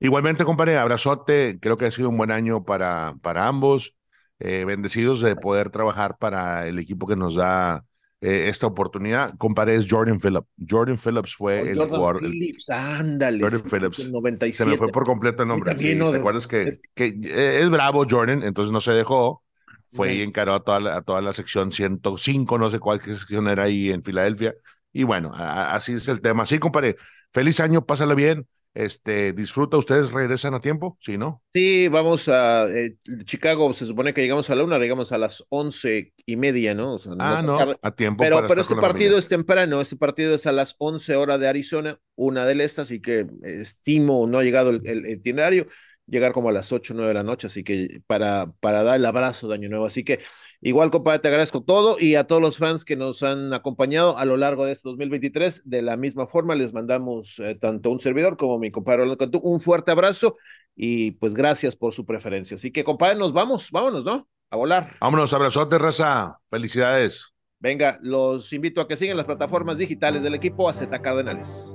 Igualmente, 0.00 0.44
compadre, 0.44 0.76
abrazote. 0.76 1.58
Creo 1.60 1.76
que 1.76 1.86
ha 1.86 1.90
sido 1.90 2.08
un 2.08 2.16
buen 2.16 2.30
año 2.30 2.64
para, 2.64 3.16
para 3.22 3.48
ambos. 3.48 3.97
Eh, 4.40 4.64
bendecidos 4.64 5.20
de 5.20 5.34
poder 5.34 5.70
trabajar 5.70 6.16
para 6.18 6.68
el 6.68 6.78
equipo 6.78 7.06
que 7.06 7.16
nos 7.16 7.34
da 7.34 7.84
eh, 8.20 8.46
esta 8.48 8.66
oportunidad. 8.66 9.36
Compadre, 9.36 9.74
es 9.74 9.86
Jordan 9.88 10.20
Phillips. 10.20 10.46
Jordan 10.68 10.96
Phillips 10.96 11.34
fue 11.34 11.60
oh, 11.60 11.66
el 11.66 11.78
Jordan 11.78 11.96
jugador. 11.96 12.20
Phillips, 12.20 12.70
ándale. 12.70 13.40
Jordan 13.40 13.62
Phillips. 13.62 14.10
97. 14.10 14.52
Se 14.52 14.70
me 14.70 14.76
fue 14.76 14.88
por 14.92 15.04
completo 15.04 15.42
el 15.42 15.48
nombre. 15.48 15.74
¿Te 15.74 16.16
acuerdas 16.16 16.46
que 16.46 16.62
es... 16.62 16.80
que 16.94 17.06
eh, 17.06 17.60
es 17.62 17.70
bravo 17.70 18.04
Jordan? 18.08 18.42
Entonces 18.42 18.72
no 18.72 18.80
se 18.80 18.92
dejó. 18.92 19.42
Fue 19.90 20.14
y 20.14 20.22
encaró 20.22 20.52
a 20.52 20.62
toda, 20.62 20.80
la, 20.80 20.96
a 20.96 21.02
toda 21.02 21.22
la 21.22 21.32
sección 21.32 21.72
105, 21.72 22.58
no 22.58 22.70
sé 22.70 22.78
cuál 22.78 23.00
sección 23.00 23.48
era 23.48 23.62
ahí 23.64 23.90
en 23.90 24.02
Filadelfia. 24.02 24.54
Y 24.92 25.04
bueno, 25.04 25.32
así 25.34 25.94
es 25.94 26.08
el 26.08 26.20
tema. 26.20 26.44
Sí, 26.44 26.58
compadre, 26.58 26.96
feliz 27.32 27.58
año, 27.60 27.86
pásale 27.86 28.14
bien. 28.14 28.46
Este, 28.74 29.32
disfruta, 29.32 29.76
¿ustedes 29.76 30.12
regresan 30.12 30.54
a 30.54 30.60
tiempo? 30.60 30.98
Sí, 31.00 31.18
¿no? 31.18 31.42
Sí, 31.52 31.88
vamos 31.88 32.28
a 32.28 32.68
eh, 32.68 32.96
Chicago, 33.24 33.72
se 33.74 33.86
supone 33.86 34.14
que 34.14 34.20
llegamos 34.20 34.50
a 34.50 34.54
la 34.54 34.62
una, 34.62 34.78
llegamos 34.78 35.10
a 35.10 35.18
las 35.18 35.44
once 35.48 36.12
y 36.24 36.36
media, 36.36 36.74
¿no? 36.74 36.96
ah, 37.18 37.42
no, 37.44 37.58
a 37.82 37.90
tiempo. 37.92 38.22
Pero, 38.22 38.46
pero 38.46 38.60
este 38.60 38.76
partido 38.76 39.18
es 39.18 39.28
temprano, 39.28 39.80
este 39.80 39.96
partido 39.96 40.34
es 40.34 40.46
a 40.46 40.52
las 40.52 40.76
once 40.78 41.16
horas 41.16 41.40
de 41.40 41.48
Arizona, 41.48 41.98
una 42.14 42.46
del 42.46 42.60
este, 42.60 42.82
así 42.82 43.00
que 43.00 43.26
estimo, 43.42 44.26
no 44.26 44.38
ha 44.38 44.44
llegado 44.44 44.70
el, 44.70 44.86
el 44.86 45.06
itinerario, 45.06 45.66
llegar 46.08 46.32
como 46.32 46.48
a 46.48 46.52
las 46.52 46.72
8 46.72 46.92
o 46.92 46.96
9 46.96 47.08
de 47.08 47.14
la 47.14 47.22
noche, 47.22 47.46
así 47.46 47.62
que 47.62 48.02
para, 48.06 48.52
para 48.60 48.82
dar 48.82 48.96
el 48.96 49.06
abrazo 49.06 49.48
de 49.48 49.54
Año 49.54 49.68
Nuevo. 49.68 49.86
Así 49.86 50.04
que 50.04 50.20
igual, 50.60 50.90
compadre, 50.90 51.20
te 51.20 51.28
agradezco 51.28 51.62
todo 51.62 51.96
y 51.98 52.14
a 52.14 52.24
todos 52.24 52.42
los 52.42 52.58
fans 52.58 52.84
que 52.84 52.96
nos 52.96 53.22
han 53.22 53.52
acompañado 53.52 54.18
a 54.18 54.24
lo 54.24 54.36
largo 54.36 54.64
de 54.64 54.72
este 54.72 54.88
2023. 54.88 55.68
De 55.68 55.82
la 55.82 55.96
misma 55.96 56.26
forma, 56.26 56.54
les 56.54 56.72
mandamos 56.72 57.38
eh, 57.38 57.54
tanto 57.54 57.90
un 57.90 57.98
servidor 57.98 58.36
como 58.36 58.58
mi 58.58 58.70
compadre 58.70 59.04
un 59.42 59.60
fuerte 59.60 59.90
abrazo 59.90 60.36
y 60.74 61.12
pues 61.12 61.34
gracias 61.34 61.76
por 61.76 61.92
su 61.92 62.06
preferencia. 62.06 62.54
Así 62.54 62.70
que, 62.70 62.84
compadre, 62.84 63.16
nos 63.16 63.32
vamos, 63.32 63.70
vámonos, 63.70 64.04
¿no? 64.04 64.28
A 64.50 64.56
volar. 64.56 64.96
Vámonos, 65.00 65.32
abrazote, 65.32 65.78
raza. 65.78 66.38
Felicidades. 66.50 67.34
Venga, 67.60 67.98
los 68.02 68.52
invito 68.52 68.80
a 68.80 68.86
que 68.86 68.96
sigan 68.96 69.16
las 69.16 69.26
plataformas 69.26 69.78
digitales 69.78 70.22
del 70.22 70.34
equipo 70.34 70.68
AZ 70.68 70.86
Cardenales. 71.02 71.74